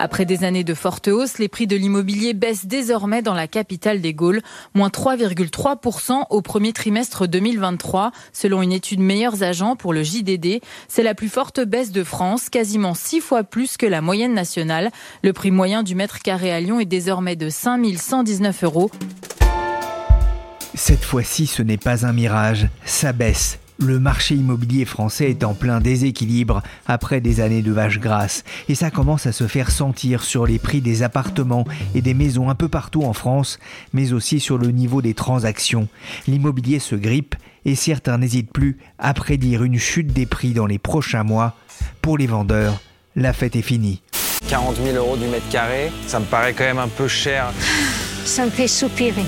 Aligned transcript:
Après 0.00 0.24
des 0.24 0.44
années 0.44 0.62
de 0.62 0.74
forte 0.74 1.08
hausse, 1.08 1.38
les 1.38 1.48
prix 1.48 1.66
de 1.66 1.74
l'immobilier 1.74 2.32
baissent 2.32 2.66
désormais 2.66 3.20
dans 3.20 3.34
la 3.34 3.48
capitale 3.48 4.00
des 4.00 4.14
Gaules, 4.14 4.42
moins 4.74 4.88
3,3% 4.88 6.26
au 6.30 6.40
premier 6.40 6.72
trimestre 6.72 7.26
2023, 7.26 8.12
selon 8.32 8.62
une 8.62 8.72
étude 8.72 9.00
Meilleurs 9.00 9.42
Agents 9.42 9.74
pour 9.74 9.92
le 9.92 10.04
JDD. 10.04 10.60
C'est 10.86 11.02
la 11.02 11.14
plus 11.14 11.28
forte 11.28 11.60
baisse 11.60 11.90
de 11.90 12.04
France, 12.04 12.48
quasiment 12.48 12.94
six 12.94 13.20
fois 13.20 13.42
plus 13.42 13.76
que 13.76 13.86
la 13.86 14.00
moyenne 14.00 14.34
nationale. 14.34 14.92
Le 15.24 15.32
prix 15.32 15.50
moyen 15.50 15.82
du 15.82 15.96
mètre 15.96 16.20
carré 16.20 16.52
à 16.52 16.60
Lyon 16.60 16.78
est 16.78 16.84
désormais 16.84 17.34
de 17.34 17.48
5119 17.48 18.64
euros. 18.64 18.90
Cette 20.74 21.02
fois-ci, 21.02 21.48
ce 21.48 21.62
n'est 21.62 21.76
pas 21.76 22.06
un 22.06 22.12
mirage, 22.12 22.68
ça 22.84 23.12
baisse. 23.12 23.58
Le 23.80 24.00
marché 24.00 24.34
immobilier 24.34 24.84
français 24.84 25.30
est 25.30 25.44
en 25.44 25.54
plein 25.54 25.80
déséquilibre 25.80 26.62
après 26.86 27.20
des 27.20 27.40
années 27.40 27.62
de 27.62 27.70
vaches 27.70 28.00
grasses 28.00 28.42
et 28.68 28.74
ça 28.74 28.90
commence 28.90 29.26
à 29.26 29.32
se 29.32 29.46
faire 29.46 29.70
sentir 29.70 30.24
sur 30.24 30.46
les 30.46 30.58
prix 30.58 30.80
des 30.80 31.04
appartements 31.04 31.64
et 31.94 32.02
des 32.02 32.12
maisons 32.12 32.50
un 32.50 32.56
peu 32.56 32.68
partout 32.68 33.04
en 33.04 33.12
France, 33.12 33.60
mais 33.92 34.12
aussi 34.12 34.40
sur 34.40 34.58
le 34.58 34.72
niveau 34.72 35.00
des 35.00 35.14
transactions. 35.14 35.86
L'immobilier 36.26 36.80
se 36.80 36.96
grippe 36.96 37.36
et 37.64 37.76
certains 37.76 38.18
n'hésitent 38.18 38.52
plus 38.52 38.78
à 38.98 39.14
prédire 39.14 39.62
une 39.62 39.78
chute 39.78 40.12
des 40.12 40.26
prix 40.26 40.54
dans 40.54 40.66
les 40.66 40.80
prochains 40.80 41.22
mois. 41.22 41.54
Pour 42.02 42.18
les 42.18 42.26
vendeurs, 42.26 42.80
la 43.14 43.32
fête 43.32 43.54
est 43.54 43.62
finie. 43.62 44.02
40 44.48 44.74
000 44.82 44.96
euros 44.96 45.16
du 45.16 45.26
mètre 45.28 45.48
carré, 45.50 45.92
ça 46.08 46.18
me 46.18 46.24
paraît 46.24 46.52
quand 46.52 46.64
même 46.64 46.78
un 46.78 46.88
peu 46.88 47.06
cher. 47.06 47.52
Ça 48.24 48.44
me 48.44 48.50
fait 48.50 48.66
soupirer. 48.66 49.24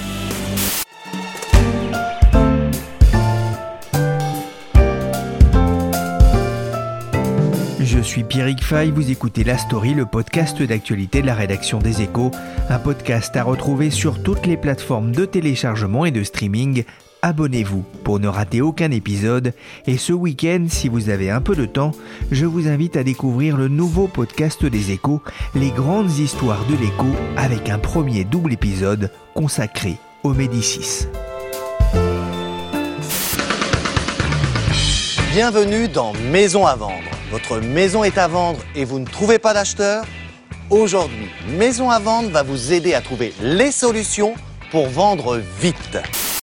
Je 8.00 8.04
suis 8.06 8.24
Pierrick 8.24 8.64
Fay, 8.64 8.90
vous 8.90 9.10
écoutez 9.10 9.44
La 9.44 9.58
Story, 9.58 9.92
le 9.92 10.06
podcast 10.06 10.62
d'actualité 10.62 11.20
de 11.20 11.26
la 11.26 11.34
rédaction 11.34 11.80
des 11.80 12.00
Échos, 12.00 12.30
un 12.70 12.78
podcast 12.78 13.36
à 13.36 13.42
retrouver 13.42 13.90
sur 13.90 14.22
toutes 14.22 14.46
les 14.46 14.56
plateformes 14.56 15.12
de 15.12 15.26
téléchargement 15.26 16.06
et 16.06 16.10
de 16.10 16.24
streaming. 16.24 16.84
Abonnez-vous 17.20 17.84
pour 18.02 18.18
ne 18.18 18.26
rater 18.26 18.62
aucun 18.62 18.90
épisode 18.90 19.52
et 19.86 19.98
ce 19.98 20.14
week-end, 20.14 20.64
si 20.66 20.88
vous 20.88 21.10
avez 21.10 21.28
un 21.28 21.42
peu 21.42 21.54
de 21.54 21.66
temps, 21.66 21.92
je 22.32 22.46
vous 22.46 22.68
invite 22.68 22.96
à 22.96 23.04
découvrir 23.04 23.58
le 23.58 23.68
nouveau 23.68 24.06
podcast 24.06 24.64
des 24.64 24.92
Échos, 24.92 25.20
les 25.54 25.70
grandes 25.70 26.16
histoires 26.16 26.64
de 26.70 26.76
l'écho, 26.76 27.14
avec 27.36 27.68
un 27.68 27.78
premier 27.78 28.24
double 28.24 28.54
épisode 28.54 29.10
consacré 29.34 29.98
aux 30.22 30.32
Médicis. 30.32 31.06
Bienvenue 35.32 35.86
dans 35.86 36.12
Maison 36.32 36.66
à 36.66 36.74
vendre. 36.74 37.08
Votre 37.30 37.60
maison 37.60 38.02
est 38.02 38.18
à 38.18 38.26
vendre 38.26 38.58
et 38.74 38.84
vous 38.84 38.98
ne 38.98 39.04
trouvez 39.04 39.38
pas 39.38 39.54
d'acheteur? 39.54 40.04
Aujourd'hui, 40.70 41.28
Maison 41.56 41.88
à 41.88 42.00
vendre 42.00 42.30
va 42.30 42.42
vous 42.42 42.72
aider 42.72 42.94
à 42.94 43.00
trouver 43.00 43.32
les 43.40 43.70
solutions 43.70 44.34
pour 44.72 44.88
vendre 44.88 45.40
vite. 45.60 45.98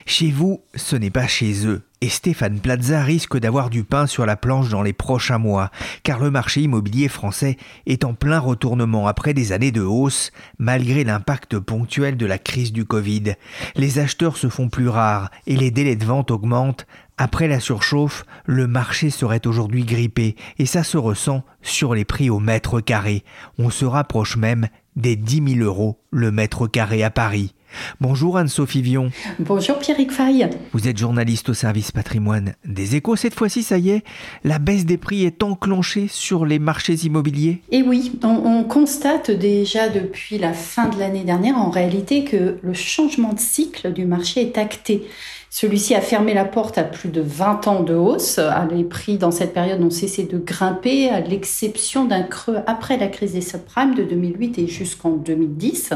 Chez 0.05 0.29
vous, 0.29 0.61
ce 0.75 0.95
n'est 0.95 1.09
pas 1.09 1.25
chez 1.25 1.65
eux. 1.65 1.81
Et 2.05 2.09
Stéphane 2.09 2.59
Plaza 2.59 3.01
risque 3.01 3.35
d'avoir 3.39 3.71
du 3.71 3.83
pain 3.83 4.05
sur 4.05 4.27
la 4.27 4.35
planche 4.35 4.69
dans 4.69 4.83
les 4.83 4.93
prochains 4.93 5.39
mois, 5.39 5.71
car 6.03 6.19
le 6.19 6.29
marché 6.29 6.61
immobilier 6.61 7.07
français 7.07 7.57
est 7.87 8.03
en 8.05 8.13
plein 8.13 8.37
retournement 8.37 9.07
après 9.07 9.33
des 9.33 9.53
années 9.53 9.71
de 9.71 9.81
hausse, 9.81 10.29
malgré 10.59 11.03
l'impact 11.03 11.57
ponctuel 11.57 12.15
de 12.15 12.27
la 12.27 12.37
crise 12.37 12.71
du 12.71 12.85
Covid. 12.85 13.33
Les 13.75 13.97
acheteurs 13.97 14.37
se 14.37 14.49
font 14.49 14.69
plus 14.69 14.87
rares 14.87 15.31
et 15.47 15.55
les 15.55 15.71
délais 15.71 15.95
de 15.95 16.05
vente 16.05 16.29
augmentent. 16.29 16.85
Après 17.17 17.47
la 17.47 17.59
surchauffe, 17.59 18.23
le 18.45 18.67
marché 18.67 19.09
serait 19.09 19.47
aujourd'hui 19.47 19.83
grippé 19.83 20.35
et 20.59 20.67
ça 20.67 20.83
se 20.83 20.97
ressent 20.97 21.43
sur 21.63 21.95
les 21.95 22.05
prix 22.05 22.29
au 22.29 22.39
mètre 22.39 22.81
carré. 22.81 23.23
On 23.57 23.71
se 23.71 23.85
rapproche 23.85 24.37
même 24.37 24.67
des 24.95 25.15
10 25.15 25.55
000 25.55 25.65
euros 25.65 25.99
le 26.11 26.29
mètre 26.29 26.67
carré 26.67 27.01
à 27.01 27.09
Paris. 27.09 27.55
Bonjour 27.99 28.37
Anne-Sophie 28.37 28.81
Vion. 28.81 29.11
Bonjour 29.39 29.79
Pierrick 29.79 30.11
Fay. 30.11 30.49
Vous 30.73 30.87
êtes 30.87 30.97
journaliste 30.97 31.49
au 31.49 31.53
service 31.53 31.91
patrimoine 31.91 32.55
des 32.65 32.95
échos. 32.95 33.15
Cette 33.15 33.35
fois-ci, 33.35 33.63
ça 33.63 33.77
y 33.77 33.89
est, 33.89 34.03
la 34.43 34.59
baisse 34.59 34.85
des 34.85 34.97
prix 34.97 35.25
est 35.25 35.43
enclenchée 35.43 36.07
sur 36.09 36.45
les 36.45 36.59
marchés 36.59 36.95
immobiliers 37.05 37.61
Et 37.71 37.81
oui, 37.81 38.19
on, 38.23 38.27
on 38.27 38.63
constate 38.63 39.31
déjà 39.31 39.89
depuis 39.89 40.37
la 40.37 40.53
fin 40.53 40.89
de 40.89 40.99
l'année 40.99 41.23
dernière 41.23 41.57
en 41.57 41.69
réalité 41.69 42.23
que 42.23 42.57
le 42.61 42.73
changement 42.73 43.33
de 43.33 43.39
cycle 43.39 43.93
du 43.93 44.05
marché 44.05 44.41
est 44.41 44.57
acté. 44.57 45.03
Celui-ci 45.49 45.95
a 45.95 46.01
fermé 46.01 46.33
la 46.33 46.45
porte 46.45 46.77
à 46.77 46.83
plus 46.83 47.09
de 47.09 47.21
20 47.21 47.67
ans 47.67 47.83
de 47.83 47.93
hausse. 47.93 48.39
Les 48.71 48.83
prix 48.83 49.17
dans 49.17 49.31
cette 49.31 49.53
période 49.53 49.81
ont 49.81 49.89
cessé 49.89 50.23
de 50.23 50.37
grimper, 50.37 51.09
à 51.09 51.21
l'exception 51.21 52.05
d'un 52.05 52.23
creux 52.23 52.59
après 52.67 52.97
la 52.97 53.07
crise 53.07 53.33
des 53.33 53.41
subprimes 53.41 53.95
de 53.95 54.03
2008 54.03 54.59
et 54.59 54.67
jusqu'en 54.67 55.11
2010. 55.11 55.93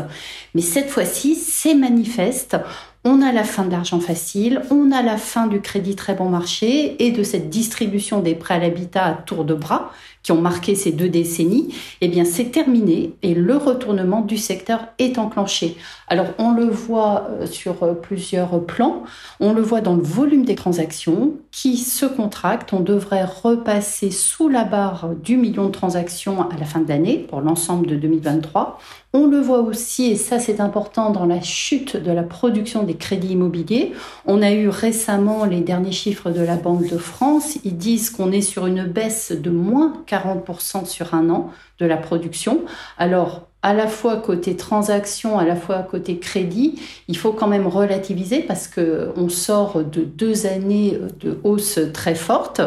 Mais 0.56 0.62
cette 0.62 0.90
fois-ci, 0.90 1.36
c'est 1.36 1.76
manifeste. 1.76 2.58
On 3.06 3.22
a 3.22 3.32
la 3.32 3.46
fin 3.46 3.64
de 3.64 3.72
l'argent 3.72 4.02
facile, 4.02 4.62
on 4.72 4.92
a 4.92 5.02
la 5.02 5.16
fin 5.16 5.48
du 5.48 5.62
crédit 5.62 5.96
très 5.96 6.16
bon 6.16 6.28
marché 6.28 7.02
et 7.02 7.12
de 7.12 7.24
cette 7.24 7.50
distribution 7.50 8.20
des 8.20 8.36
prêts 8.36 8.56
à 8.56 8.60
l'habitat 8.60 9.06
à 9.06 9.14
tour 9.14 9.46
de 9.46 9.54
bras 9.54 9.94
qui 10.22 10.34
ont 10.34 10.42
marqué 10.42 10.76
ces 10.76 10.92
deux 10.92 11.08
décennies, 11.08 11.74
eh 12.02 12.10
bien 12.10 12.26
c'est 12.26 12.52
terminé 12.52 13.14
et 13.24 13.34
le 13.34 13.56
retournement 13.56 14.20
du 14.20 14.36
secteur 14.36 14.90
est 14.98 15.18
enclenché. 15.18 15.78
Alors 16.10 16.28
on 16.40 16.52
le 16.52 16.66
voit 16.66 17.30
euh, 17.30 17.46
sur 17.46 17.84
euh, 17.84 17.94
plusieurs 17.94 18.66
plans, 18.66 19.04
on 19.40 19.54
le 19.54 19.62
voit 19.62 19.80
dans 19.80 19.96
le 19.96 20.04
volume 20.04 20.44
des 20.44 20.56
transactions 20.56 21.36
qui 21.52 21.78
se 21.78 22.06
contractent, 22.06 22.74
on 22.74 22.81
devrait 22.81 23.24
repasser 23.24 24.12
sous 24.12 24.50
la 24.50 24.66
barre 24.66 25.12
du 25.24 25.38
million 25.38 25.68
de 25.68 25.72
transactions 25.72 26.50
à 26.50 26.58
la 26.60 26.66
fin 26.66 26.81
de 26.81 26.90
l'année 26.90 27.18
pour 27.18 27.40
l'ensemble 27.40 27.88
de 27.88 27.96
2023. 27.96 28.78
On 29.12 29.25
le 29.25 29.40
voit 29.40 29.62
aussi, 29.62 30.12
et 30.12 30.16
ça 30.16 30.38
c'est 30.38 30.59
important, 30.59 31.09
dans 31.09 31.25
la 31.25 31.42
chute 31.42 31.97
de 31.97 32.12
la 32.12 32.22
production 32.22 32.84
des 32.84 32.94
crédits 32.94 33.30
immobiliers. 33.30 33.94
On 34.28 34.44
a 34.44 34.52
eu 34.52 34.70
récemment 34.70 35.46
les 35.46 35.62
derniers 35.62 35.92
chiffres 35.92 36.30
de 36.30 36.42
la 36.42 36.58
Banque 36.58 36.88
de 36.88 36.97
France. 37.00 37.58
Ils 37.64 37.75
disent 37.75 38.12
qu'on 38.12 38.31
est 38.31 38.42
sur 38.42 38.68
une 38.68 38.84
baisse 38.84 39.31
de 39.31 39.50
moins 39.50 40.03
40% 40.08 40.86
sur 40.86 41.16
un 41.16 41.31
an 41.31 41.50
de 41.80 41.88
la 41.88 41.98
production. 41.98 42.62
Alors, 43.00 43.48
à 43.64 43.74
la 43.74 43.88
fois 43.88 44.18
côté 44.18 44.56
transaction, 44.56 45.40
à 45.40 45.44
la 45.44 45.56
fois 45.56 45.81
côté 45.81 46.19
crédit, 46.19 46.80
il 47.08 47.18
faut 47.18 47.34
quand 47.34 47.48
même 47.48 47.66
relativiser 47.66 48.42
parce 48.42 48.68
que 48.68 49.12
on 49.18 49.28
sort 49.28 49.84
de 49.84 50.02
deux 50.02 50.46
années 50.46 51.00
de 51.19 51.40
hausse 51.44 51.80
très 51.94 52.16
forte. 52.16 52.62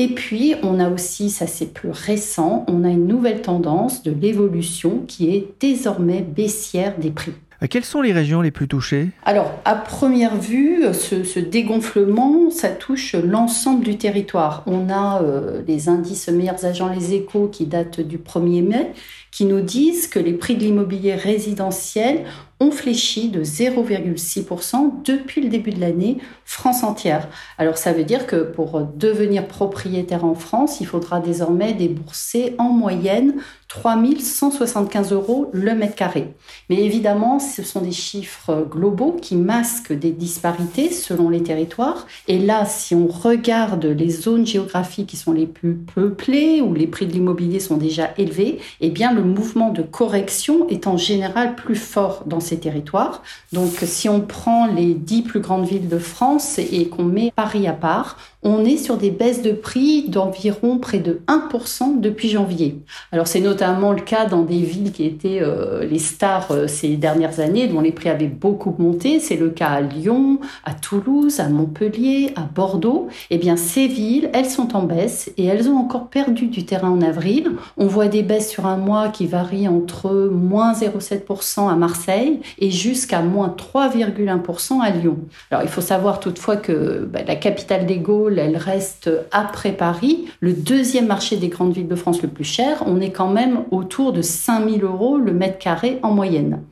Et 0.00 0.08
puis, 0.08 0.54
on 0.62 0.80
a 0.80 0.88
aussi, 0.88 1.28
ça 1.28 1.46
c'est 1.46 1.74
plus 1.74 1.90
récent, 1.90 2.64
on 2.68 2.84
a 2.84 2.88
une 2.88 3.06
nouvelle 3.06 3.42
tendance 3.42 4.02
de 4.02 4.10
l'évolution 4.10 5.04
qui 5.06 5.28
est 5.28 5.48
désormais 5.60 6.22
baissière 6.22 6.96
des 6.96 7.10
prix. 7.10 7.34
Euh, 7.62 7.66
quelles 7.68 7.84
sont 7.84 8.00
les 8.00 8.14
régions 8.14 8.40
les 8.40 8.50
plus 8.50 8.66
touchées? 8.66 9.10
Alors, 9.26 9.52
à 9.66 9.74
première 9.74 10.36
vue, 10.36 10.84
ce, 10.94 11.22
ce 11.22 11.38
dégonflement, 11.38 12.50
ça 12.50 12.70
touche 12.70 13.14
l'ensemble 13.14 13.84
du 13.84 13.98
territoire. 13.98 14.62
On 14.64 14.88
a 14.88 15.22
euh, 15.22 15.60
les 15.68 15.90
indices 15.90 16.30
meilleurs 16.30 16.64
agents, 16.64 16.88
les 16.88 17.12
échos, 17.12 17.48
qui 17.48 17.66
datent 17.66 18.00
du 18.00 18.16
1er 18.16 18.66
mai, 18.66 18.92
qui 19.30 19.44
nous 19.44 19.60
disent 19.60 20.06
que 20.08 20.18
les 20.18 20.32
prix 20.32 20.56
de 20.56 20.60
l'immobilier 20.60 21.14
résidentiel 21.14 22.24
ont 22.60 22.70
fléchi 22.70 23.30
de 23.30 23.42
0,6% 23.42 25.02
depuis 25.04 25.40
le 25.40 25.48
début 25.48 25.70
de 25.70 25.80
l'année, 25.80 26.18
France 26.44 26.82
entière. 26.84 27.28
Alors 27.56 27.78
ça 27.78 27.92
veut 27.92 28.04
dire 28.04 28.26
que 28.26 28.42
pour 28.42 28.82
devenir 28.82 29.48
propriétaire 29.48 30.26
en 30.26 30.34
France, 30.34 30.80
il 30.80 30.86
faudra 30.86 31.20
désormais 31.20 31.72
débourser 31.72 32.54
en 32.58 32.68
moyenne 32.68 33.36
3175 33.68 35.12
euros 35.12 35.48
le 35.52 35.74
mètre 35.74 35.94
carré. 35.94 36.34
Mais 36.68 36.82
évidemment, 36.82 37.38
ce 37.38 37.62
sont 37.62 37.80
des 37.80 37.92
chiffres 37.92 38.66
globaux 38.68 39.12
qui 39.12 39.36
masquent 39.36 39.92
des 39.92 40.10
disparités 40.10 40.90
selon 40.90 41.30
les 41.30 41.42
territoires. 41.42 42.06
Et 42.26 42.40
là, 42.40 42.64
si 42.66 42.96
on 42.96 43.06
regarde 43.06 43.84
les 43.84 44.10
zones 44.10 44.44
géographiques 44.44 45.06
qui 45.06 45.16
sont 45.16 45.32
les 45.32 45.46
plus 45.46 45.76
peuplées, 45.76 46.60
où 46.60 46.74
les 46.74 46.88
prix 46.88 47.06
de 47.06 47.12
l'immobilier 47.12 47.60
sont 47.60 47.76
déjà 47.76 48.10
élevés, 48.18 48.58
eh 48.80 48.90
bien 48.90 49.14
mouvement 49.24 49.70
de 49.70 49.82
correction 49.82 50.68
est 50.68 50.86
en 50.86 50.96
général 50.96 51.54
plus 51.54 51.76
fort 51.76 52.24
dans 52.26 52.40
ces 52.40 52.58
territoires. 52.58 53.22
Donc 53.52 53.70
si 53.82 54.08
on 54.08 54.20
prend 54.20 54.66
les 54.66 54.94
dix 54.94 55.22
plus 55.22 55.40
grandes 55.40 55.66
villes 55.66 55.88
de 55.88 55.98
France 55.98 56.58
et 56.58 56.88
qu'on 56.88 57.04
met 57.04 57.32
Paris 57.34 57.66
à 57.66 57.72
part, 57.72 58.16
on 58.42 58.64
est 58.64 58.78
sur 58.78 58.96
des 58.96 59.10
baisses 59.10 59.42
de 59.42 59.52
prix 59.52 60.08
d'environ 60.08 60.78
près 60.78 60.98
de 60.98 61.20
1% 61.28 62.00
depuis 62.00 62.30
janvier. 62.30 62.78
Alors 63.12 63.26
c'est 63.26 63.40
notamment 63.40 63.92
le 63.92 64.00
cas 64.00 64.24
dans 64.24 64.42
des 64.42 64.60
villes 64.60 64.92
qui 64.92 65.04
étaient 65.04 65.40
euh, 65.42 65.84
les 65.84 65.98
stars 65.98 66.50
euh, 66.50 66.66
ces 66.66 66.96
dernières 66.96 67.40
années, 67.40 67.66
dont 67.66 67.80
les 67.80 67.92
prix 67.92 68.08
avaient 68.08 68.28
beaucoup 68.28 68.74
monté. 68.78 69.20
C'est 69.20 69.36
le 69.36 69.50
cas 69.50 69.68
à 69.68 69.80
Lyon, 69.82 70.40
à 70.64 70.72
Toulouse, 70.72 71.38
à 71.38 71.48
Montpellier, 71.48 72.32
à 72.34 72.42
Bordeaux. 72.42 73.08
Eh 73.28 73.36
bien 73.36 73.56
ces 73.56 73.86
villes, 73.86 74.30
elles 74.32 74.48
sont 74.48 74.74
en 74.74 74.84
baisse 74.84 75.30
et 75.36 75.44
elles 75.44 75.68
ont 75.68 75.76
encore 75.76 76.08
perdu 76.08 76.46
du 76.46 76.64
terrain 76.64 76.90
en 76.90 77.02
avril. 77.02 77.52
On 77.76 77.86
voit 77.86 78.08
des 78.08 78.22
baisses 78.22 78.50
sur 78.50 78.66
un 78.66 78.76
mois 78.78 79.08
qui 79.08 79.26
varient 79.26 79.68
entre 79.68 80.30
moins 80.32 80.72
0,7% 80.72 81.70
à 81.70 81.76
Marseille 81.76 82.40
et 82.58 82.70
jusqu'à 82.70 83.20
moins 83.20 83.54
3,1% 83.56 84.80
à 84.80 84.90
Lyon. 84.90 85.18
Alors 85.50 85.62
il 85.62 85.68
faut 85.68 85.82
savoir 85.82 86.20
toutefois 86.20 86.56
que 86.56 87.04
bah, 87.04 87.20
la 87.26 87.36
capitale 87.36 87.84
des 87.84 87.98
Gaules 87.98 88.29
elle 88.38 88.56
reste 88.56 89.10
après 89.32 89.72
Paris 89.72 90.28
le 90.40 90.52
deuxième 90.52 91.06
marché 91.06 91.36
des 91.36 91.48
grandes 91.48 91.72
villes 91.72 91.88
de 91.88 91.94
France 91.94 92.22
le 92.22 92.28
plus 92.28 92.44
cher. 92.44 92.82
On 92.86 93.00
est 93.00 93.10
quand 93.10 93.28
même 93.28 93.64
autour 93.70 94.12
de 94.12 94.22
5000 94.22 94.84
euros 94.84 95.18
le 95.18 95.32
mètre 95.32 95.58
carré 95.58 95.98
en 96.02 96.10
moyenne. 96.10 96.62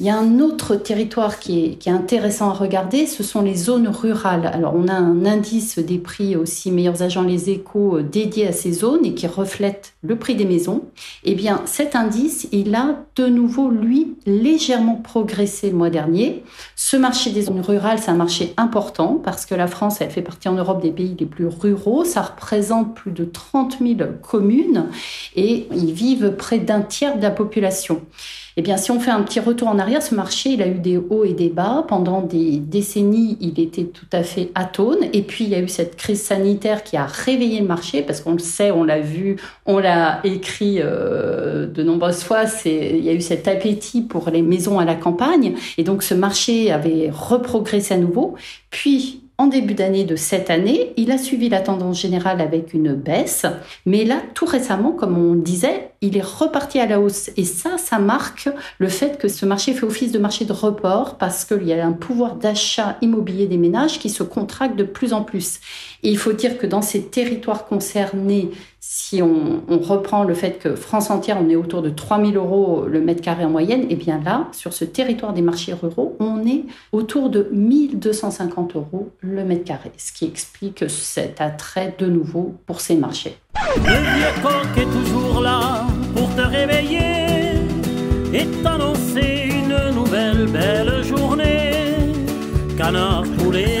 Il 0.00 0.06
y 0.06 0.10
a 0.10 0.16
un 0.16 0.38
autre 0.38 0.76
territoire 0.76 1.40
qui 1.40 1.64
est, 1.64 1.74
qui 1.74 1.88
est, 1.88 1.92
intéressant 1.92 2.50
à 2.50 2.52
regarder, 2.52 3.04
ce 3.04 3.24
sont 3.24 3.42
les 3.42 3.56
zones 3.56 3.88
rurales. 3.88 4.46
Alors 4.46 4.74
on 4.76 4.86
a 4.86 4.94
un 4.94 5.26
indice 5.26 5.80
des 5.80 5.98
prix 5.98 6.36
aussi, 6.36 6.70
meilleurs 6.70 7.02
agents 7.02 7.24
les 7.24 7.50
échos, 7.50 7.96
euh, 7.96 8.02
dédié 8.04 8.46
à 8.46 8.52
ces 8.52 8.70
zones 8.70 9.04
et 9.04 9.14
qui 9.14 9.26
reflète 9.26 9.94
le 10.02 10.14
prix 10.14 10.36
des 10.36 10.44
maisons. 10.44 10.84
Eh 11.24 11.34
bien 11.34 11.62
cet 11.64 11.96
indice, 11.96 12.46
il 12.52 12.76
a 12.76 13.06
de 13.16 13.26
nouveau, 13.26 13.70
lui, 13.70 14.14
légèrement 14.24 14.94
progressé 14.94 15.70
le 15.70 15.76
mois 15.76 15.90
dernier. 15.90 16.44
Ce 16.76 16.96
marché 16.96 17.30
des 17.30 17.42
zones 17.42 17.60
rurales, 17.60 17.98
c'est 17.98 18.12
un 18.12 18.14
marché 18.14 18.54
important 18.56 19.20
parce 19.24 19.46
que 19.46 19.56
la 19.56 19.66
France, 19.66 20.00
elle 20.00 20.10
fait 20.10 20.22
partie 20.22 20.48
en 20.48 20.54
Europe 20.54 20.80
des 20.80 20.92
pays 20.92 21.16
les 21.18 21.26
plus 21.26 21.48
ruraux. 21.48 22.04
Ça 22.04 22.22
représente 22.22 22.94
plus 22.94 23.10
de 23.10 23.24
30 23.24 23.78
000 23.80 23.98
communes 24.22 24.86
et 25.34 25.66
ils 25.74 25.92
vivent 25.92 26.36
près 26.38 26.60
d'un 26.60 26.82
tiers 26.82 27.16
de 27.16 27.22
la 27.22 27.32
population. 27.32 28.00
Eh 28.58 28.60
bien, 28.60 28.76
si 28.76 28.90
on 28.90 28.98
fait 28.98 29.12
un 29.12 29.22
petit 29.22 29.38
retour 29.38 29.68
en 29.68 29.78
arrière, 29.78 30.02
ce 30.02 30.16
marché, 30.16 30.50
il 30.50 30.62
a 30.62 30.66
eu 30.66 30.80
des 30.80 30.96
hauts 30.96 31.24
et 31.24 31.32
des 31.32 31.48
bas. 31.48 31.84
Pendant 31.86 32.22
des 32.22 32.56
décennies, 32.56 33.38
il 33.40 33.60
était 33.60 33.84
tout 33.84 34.08
à 34.12 34.24
fait 34.24 34.50
atone. 34.56 34.98
Et 35.12 35.22
puis, 35.22 35.44
il 35.44 35.50
y 35.50 35.54
a 35.54 35.60
eu 35.60 35.68
cette 35.68 35.94
crise 35.94 36.20
sanitaire 36.20 36.82
qui 36.82 36.96
a 36.96 37.06
réveillé 37.06 37.60
le 37.60 37.68
marché, 37.68 38.02
parce 38.02 38.20
qu'on 38.20 38.32
le 38.32 38.40
sait, 38.40 38.72
on 38.72 38.82
l'a 38.82 38.98
vu, 38.98 39.36
on 39.64 39.78
l'a 39.78 40.18
écrit 40.24 40.78
euh, 40.80 41.68
de 41.68 41.84
nombreuses 41.84 42.24
fois. 42.24 42.46
Il 42.64 43.04
y 43.04 43.08
a 43.08 43.12
eu 43.12 43.20
cet 43.20 43.46
appétit 43.46 44.02
pour 44.02 44.28
les 44.28 44.42
maisons 44.42 44.80
à 44.80 44.84
la 44.84 44.96
campagne. 44.96 45.54
Et 45.76 45.84
donc, 45.84 46.02
ce 46.02 46.14
marché 46.14 46.72
avait 46.72 47.10
reprogressé 47.12 47.94
à 47.94 47.98
nouveau. 47.98 48.34
Puis, 48.70 49.20
en 49.40 49.46
début 49.46 49.74
d'année 49.74 50.04
de 50.04 50.16
cette 50.16 50.50
année, 50.50 50.92
il 50.96 51.12
a 51.12 51.16
suivi 51.16 51.48
la 51.48 51.60
tendance 51.60 52.00
générale 52.00 52.40
avec 52.40 52.74
une 52.74 52.94
baisse, 52.94 53.46
mais 53.86 54.04
là, 54.04 54.20
tout 54.34 54.46
récemment, 54.46 54.90
comme 54.90 55.16
on 55.16 55.36
disait, 55.36 55.92
il 56.00 56.16
est 56.16 56.24
reparti 56.24 56.80
à 56.80 56.86
la 56.86 57.00
hausse. 57.00 57.30
Et 57.36 57.44
ça, 57.44 57.78
ça 57.78 58.00
marque 58.00 58.48
le 58.78 58.88
fait 58.88 59.16
que 59.16 59.28
ce 59.28 59.46
marché 59.46 59.74
fait 59.74 59.86
office 59.86 60.10
de 60.10 60.18
marché 60.18 60.44
de 60.44 60.52
report 60.52 61.18
parce 61.18 61.44
qu'il 61.44 61.62
y 61.68 61.72
a 61.72 61.86
un 61.86 61.92
pouvoir 61.92 62.34
d'achat 62.34 62.96
immobilier 63.00 63.46
des 63.46 63.58
ménages 63.58 64.00
qui 64.00 64.10
se 64.10 64.24
contracte 64.24 64.76
de 64.76 64.82
plus 64.82 65.12
en 65.12 65.22
plus. 65.22 65.60
Et 66.02 66.10
il 66.10 66.18
faut 66.18 66.32
dire 66.32 66.58
que 66.58 66.66
dans 66.66 66.82
ces 66.82 67.02
territoires 67.02 67.66
concernés, 67.66 68.50
si 68.90 69.20
on, 69.22 69.60
reprend 69.82 70.24
le 70.24 70.32
fait 70.32 70.58
que 70.58 70.74
France 70.74 71.10
entière, 71.10 71.36
on 71.38 71.50
est 71.50 71.56
autour 71.56 71.82
de 71.82 71.90
3000 71.90 72.38
euros 72.38 72.86
le 72.88 73.02
mètre 73.02 73.20
carré 73.20 73.44
en 73.44 73.50
moyenne, 73.50 73.82
et 73.82 73.88
eh 73.90 73.96
bien 73.96 74.18
là, 74.24 74.48
sur 74.52 74.72
ce 74.72 74.86
territoire 74.86 75.34
des 75.34 75.42
marchés 75.42 75.74
ruraux, 75.74 76.16
on 76.20 76.46
est 76.46 76.64
autour 76.92 77.28
de 77.28 77.50
1250 77.52 78.76
euros 78.76 79.10
le 79.20 79.44
mètre 79.44 79.64
carré, 79.64 79.92
ce 79.98 80.10
qui 80.10 80.24
explique 80.24 80.88
cet 80.88 81.42
attrait 81.42 81.94
de 81.98 82.06
nouveau 82.06 82.54
pour 82.64 82.80
ces 82.80 82.96
marchés. 82.96 83.36
Le 83.76 84.42
pour 86.14 86.34
te 86.34 86.40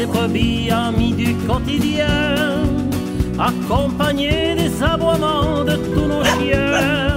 brebis, 0.06 0.70
amis 0.70 1.12
du 1.12 1.34
quotidien 1.46 2.77
accompagné 3.38 4.54
des 4.54 4.82
aboiements 4.82 5.64
de 5.64 5.76
tous 5.76 6.06
nos 6.06 6.24
chiens. 6.24 7.07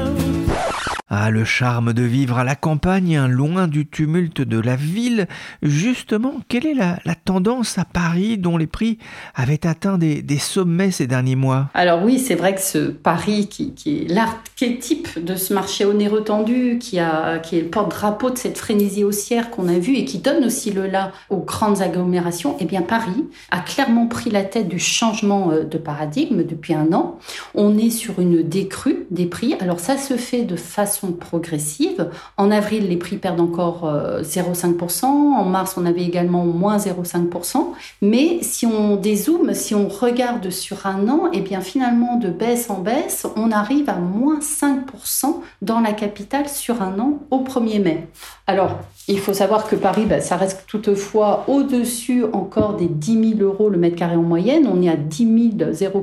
Ah, 1.13 1.30
le 1.30 1.44
charme 1.44 1.92
de 1.92 2.04
vivre 2.04 2.38
à 2.38 2.46
la 2.46 2.56
campagne, 2.56 3.19
loin 3.25 3.68
du 3.68 3.86
tumulte 3.86 4.40
de 4.40 4.58
la 4.58 4.78
ville. 4.78 5.28
Justement, 5.62 6.36
quelle 6.48 6.66
est 6.66 6.74
la, 6.74 6.96
tendance 7.25 7.78
à 7.78 7.84
Paris 7.84 8.38
dont 8.38 8.56
les 8.56 8.66
prix 8.66 8.98
avaient 9.36 9.68
atteint 9.68 9.98
des, 9.98 10.24
sommets 10.38 10.90
ces 10.90 11.08
derniers 11.08 11.36
mois? 11.36 11.68
Alors 11.74 12.02
oui, 12.02 12.18
c'est 12.18 12.36
vrai 12.36 12.56
que 12.56 12.62
ce 12.62 12.78
Paris 12.78 13.50
qui, 13.50 13.74
est 13.86 14.10
l'archétype 14.10 15.22
de 15.22 15.36
ce 15.36 15.54
marché 15.54 15.84
onéreux 15.84 16.24
tendu, 16.24 16.80
qui, 16.80 16.98
qui 17.44 17.58
est 17.58 17.62
le 17.62 17.69
porte-drapeau 17.69 18.30
de 18.30 18.38
cette 18.38 18.58
frénésie 18.58 19.04
haussière 19.04 19.52
qu'on 19.52 19.68
a 19.68 19.80
vue 19.80 19.98
et 19.98 20.06
qui 20.06 20.19
donne 20.19 20.46
aussi 20.46 20.72
le 20.72 20.88
là 20.88 21.12
aux 21.30 21.42
grandes 21.42 21.81
agglomérations, 21.81 22.56
eh 22.62 22.66
bien 22.66 22.84
Paris 22.84 23.25
a 23.52 23.60
clairement 23.60 24.08
pris 24.08 24.30
la 24.30 24.46
tête 24.46 24.69
du 24.69 24.80
changement 24.80 25.52
euh, 25.52 25.66
de 25.66 25.78
paradigme 25.78 26.44
depuis 26.46 26.74
un 26.74 26.94
an. 26.94 27.19
On 27.54 27.78
est 27.78 27.90
sur 27.90 28.22
une 28.22 28.44
décrue 28.44 29.08
des 29.12 29.25
prix. 29.25 29.56
Alors 29.60 29.81
ça 29.81 29.98
se 29.98 30.16
fait 30.16 30.44
de 30.44 30.56
façon 30.56 31.00
progressive. 31.07 32.09
En 32.38 32.51
avril, 32.51 32.88
les 32.88 32.98
prix 32.98 33.18
perdent 33.18 33.39
encore 33.39 33.92
0,5%. 34.21 35.06
Euh, 35.06 35.07
en 35.07 35.45
mars, 35.45 35.75
on 35.77 35.86
avait 35.86 36.03
également 36.03 36.45
moins 36.45 36.77
0,5%. 36.77 37.68
Mais 38.01 38.39
si 38.42 38.65
on 38.65 38.95
dézoome, 38.95 39.53
si 39.53 39.75
on 39.75 39.88
regarde 39.88 40.50
sur 40.50 40.86
un 40.86 41.07
an, 41.09 41.27
et 41.33 41.38
eh 41.38 41.42
bien 41.42 41.62
finalement, 41.62 42.18
de 42.18 42.30
baisse 42.30 42.69
en 42.69 42.80
baisse, 42.80 43.25
on 43.36 43.51
arrive 43.51 43.89
à 43.89 43.95
moins 43.95 44.39
5% 44.39 45.42
dans 45.62 45.80
la 45.80 45.94
capitale 45.94 46.50
sur 46.50 46.81
un 46.81 47.00
an 47.00 47.19
au 47.31 47.39
1er 47.39 47.81
mai. 47.81 48.07
Alors, 48.48 48.80
il 49.07 49.19
faut 49.19 49.33
savoir 49.33 49.68
que 49.68 49.75
Paris, 49.75 50.06
bah, 50.07 50.21
ça 50.21 50.36
reste 50.36 50.65
toutefois 50.68 51.45
au-dessus 51.48 52.24
encore 52.33 52.75
des 52.75 52.88
10 52.88 53.38
000 53.38 53.42
euros 53.42 53.69
le 53.69 53.77
mètre 53.77 53.95
carré 53.95 54.15
en 54.15 54.21
moyenne. 54.21 54.69
On 54.71 54.81
est 54.81 54.89
à 54.89 54.95
10 54.95 55.56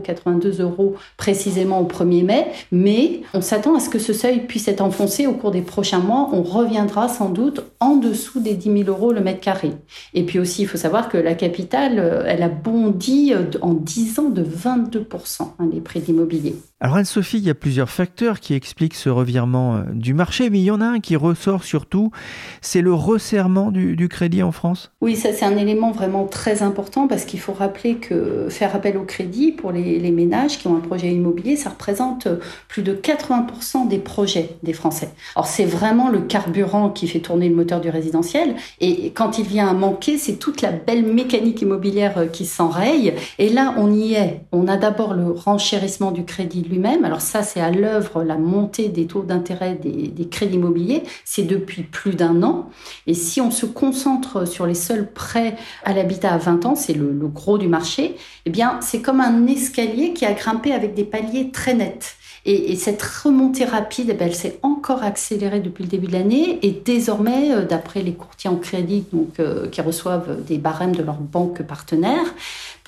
082 0.02 0.60
euros 0.60 0.94
précisément 1.16 1.80
au 1.80 1.84
1er 1.84 2.24
mai, 2.24 2.46
mais 2.72 3.20
on 3.34 3.40
s'attend 3.40 3.76
à 3.76 3.80
ce 3.80 3.88
que 3.88 3.98
ce 3.98 4.12
seuil 4.12 4.40
puisse 4.46 4.68
être 4.68 4.80
enfoncé 4.88 5.26
au 5.26 5.34
cours 5.34 5.50
des 5.50 5.62
prochains 5.62 6.00
mois. 6.00 6.30
On 6.32 6.42
reviendra 6.42 7.08
sans 7.08 7.28
doute 7.28 7.62
en 7.78 7.96
dessous 7.96 8.40
des 8.40 8.54
10 8.54 8.84
000 8.84 8.88
euros 8.88 9.12
le 9.12 9.20
mètre 9.20 9.40
carré. 9.40 9.72
Et 10.14 10.24
puis 10.24 10.38
aussi, 10.38 10.62
il 10.62 10.68
faut 10.68 10.78
savoir 10.78 11.08
que 11.08 11.18
la 11.18 11.34
capitale, 11.34 11.98
euh, 11.98 12.24
elle 12.26 12.42
a 12.42 12.48
bondi 12.48 13.32
euh, 13.34 13.44
en 13.60 13.74
10 13.74 14.18
ans 14.18 14.30
de 14.30 14.42
22% 14.42 15.42
hein, 15.42 15.68
les 15.72 15.80
prix 15.80 16.00
d'immobilier. 16.00 16.56
Alors 16.80 16.94
Anne-Sophie, 16.94 17.38
il 17.38 17.44
y 17.44 17.50
a 17.50 17.56
plusieurs 17.56 17.90
facteurs 17.90 18.38
qui 18.38 18.54
expliquent 18.54 18.94
ce 18.94 19.08
revirement 19.08 19.74
euh, 19.74 19.80
du 19.94 20.14
marché, 20.14 20.48
mais 20.48 20.60
il 20.60 20.64
y 20.64 20.70
en 20.70 20.80
a 20.80 20.84
un 20.84 21.00
qui 21.00 21.16
ressort 21.16 21.64
surtout, 21.64 22.12
c'est 22.60 22.82
le 22.82 22.94
resserrement 22.94 23.72
du, 23.72 24.08
crédit 24.08 24.44
en 24.44 24.52
France. 24.52 24.92
Oui, 25.00 25.16
ça 25.16 25.32
c'est 25.32 25.44
un 25.44 25.56
élément 25.56 25.90
vraiment 25.90 26.24
très 26.26 26.62
important 26.62 27.08
parce 27.08 27.24
qu'il 27.24 27.40
faut 27.40 27.52
rappeler 27.52 27.96
que 27.96 28.46
faire 28.48 28.76
appel 28.76 28.96
au 28.96 29.02
crédit 29.02 29.50
pour 29.50 29.72
les, 29.72 30.08
ménages 30.12 30.58
qui 30.58 30.68
ont 30.68 30.76
un 30.76 30.80
projet 30.80 31.12
immobilier, 31.12 31.56
ça 31.56 31.70
représente 31.70 32.28
plus 32.68 32.82
de 32.82 32.94
80% 32.94 33.88
des 33.88 33.98
projets 33.98 34.50
des 34.62 34.72
Français. 34.72 35.10
Alors 35.34 35.48
c'est 35.48 35.64
vraiment 35.64 36.08
le 36.08 36.20
carburant 36.20 36.90
qui 36.90 37.08
fait 37.08 37.18
tourner 37.18 37.48
le 37.48 37.56
moteur 37.56 37.80
du 37.80 37.90
résidentiel 37.90 38.54
et 38.80 39.10
quand 39.10 39.38
il 39.38 39.46
vient 39.46 39.68
à 39.68 39.72
manquer, 39.74 40.16
c'est 40.16 40.36
toute 40.36 40.62
la 40.62 40.70
belle 40.70 41.04
mécanique 41.04 41.60
immobilière 41.60 42.18
euh, 42.18 42.26
qui 42.26 42.46
s'enraye 42.46 43.14
et 43.38 43.48
là 43.48 43.74
on 43.76 43.92
y 43.92 44.14
est. 44.14 44.42
On 44.52 44.68
a 44.68 44.76
d'abord 44.76 45.14
le 45.14 45.32
renchérissement 45.32 46.12
du 46.12 46.24
crédit 46.24 46.67
lui-même. 46.68 47.04
Alors 47.04 47.20
ça, 47.20 47.42
c'est 47.42 47.60
à 47.60 47.70
l'œuvre 47.70 48.22
la 48.22 48.36
montée 48.36 48.88
des 48.88 49.06
taux 49.06 49.22
d'intérêt 49.22 49.74
des, 49.74 50.28
crédits 50.28 50.56
immobiliers. 50.56 51.02
C'est 51.24 51.42
depuis 51.42 51.82
plus 51.82 52.14
d'un 52.14 52.42
an. 52.42 52.70
Et 53.06 53.14
si 53.14 53.40
on 53.40 53.50
se 53.50 53.66
concentre 53.66 54.46
sur 54.46 54.66
les 54.66 54.74
seuls 54.74 55.10
prêts 55.10 55.56
à 55.84 55.92
l'habitat 55.92 56.32
à 56.32 56.38
20 56.38 56.66
ans, 56.66 56.74
c'est 56.74 56.94
le, 56.94 57.12
gros 57.28 57.58
du 57.58 57.68
marché, 57.68 58.16
eh 58.46 58.50
bien, 58.50 58.78
c'est 58.80 59.02
comme 59.02 59.20
un 59.20 59.46
escalier 59.46 60.12
qui 60.12 60.24
a 60.24 60.32
grimpé 60.32 60.72
avec 60.72 60.94
des 60.94 61.04
paliers 61.04 61.50
très 61.50 61.74
nets. 61.74 62.16
Et, 62.44 62.76
cette 62.76 63.02
remontée 63.02 63.66
rapide, 63.66 64.06
eh 64.10 64.14
ben, 64.14 64.28
elle 64.28 64.34
s'est 64.34 64.58
encore 64.62 65.02
accélérée 65.02 65.60
depuis 65.60 65.84
le 65.84 65.90
début 65.90 66.06
de 66.06 66.12
l'année. 66.12 66.58
Et 66.62 66.70
désormais, 66.70 67.52
euh, 67.52 67.66
d'après 67.66 68.02
les 68.02 68.14
courtiers 68.14 68.48
en 68.48 68.56
crédit 68.56 69.04
donc, 69.12 69.38
euh, 69.38 69.68
qui 69.68 69.82
reçoivent 69.82 70.42
des 70.44 70.56
barèmes 70.56 70.96
de 70.96 71.02
leurs 71.02 71.20
banques 71.20 71.62
partenaires, 71.62 72.34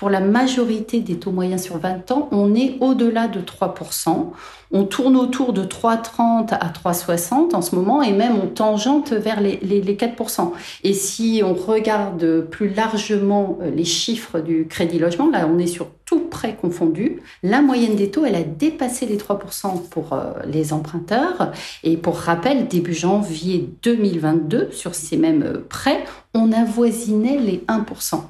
pour 0.00 0.08
la 0.08 0.20
majorité 0.20 1.00
des 1.00 1.18
taux 1.18 1.30
moyens 1.30 1.62
sur 1.62 1.76
20 1.76 2.10
ans, 2.10 2.30
on 2.32 2.54
est 2.54 2.78
au-delà 2.80 3.28
de 3.28 3.38
3%. 3.38 4.30
On 4.72 4.84
tourne 4.84 5.14
autour 5.14 5.52
de 5.52 5.62
3,30 5.62 6.54
à 6.54 6.70
3,60 6.70 7.54
en 7.54 7.60
ce 7.60 7.74
moment 7.74 8.00
et 8.00 8.12
même 8.12 8.38
on 8.42 8.46
tangente 8.46 9.12
vers 9.12 9.42
les, 9.42 9.58
4%. 9.58 10.52
Et 10.84 10.94
si 10.94 11.42
on 11.44 11.52
regarde 11.52 12.46
plus 12.50 12.72
largement 12.72 13.58
euh, 13.60 13.70
les 13.70 13.84
chiffres 13.84 14.40
du 14.40 14.66
crédit 14.66 14.98
logement, 14.98 15.28
là 15.28 15.46
on 15.46 15.58
est 15.58 15.66
sur 15.66 15.88
tout 16.06 16.20
prêt 16.20 16.56
confondu, 16.58 17.20
la 17.42 17.60
moyenne 17.60 17.94
des 17.94 18.10
taux, 18.10 18.24
elle 18.24 18.36
a 18.36 18.42
dépassé 18.42 19.04
les 19.04 19.18
3% 19.18 19.86
pour 19.90 20.14
euh, 20.14 20.32
les 20.46 20.72
emprunteurs. 20.72 21.52
Et 21.84 21.98
pour 21.98 22.16
rappel, 22.16 22.68
début 22.68 22.94
janvier 22.94 23.68
2022, 23.82 24.70
sur 24.72 24.94
ces 24.94 25.18
mêmes 25.18 25.42
euh, 25.42 25.66
prêts, 25.68 26.04
on 26.32 26.52
avoisinait 26.52 27.36
les 27.36 27.58
1%. 27.68 28.22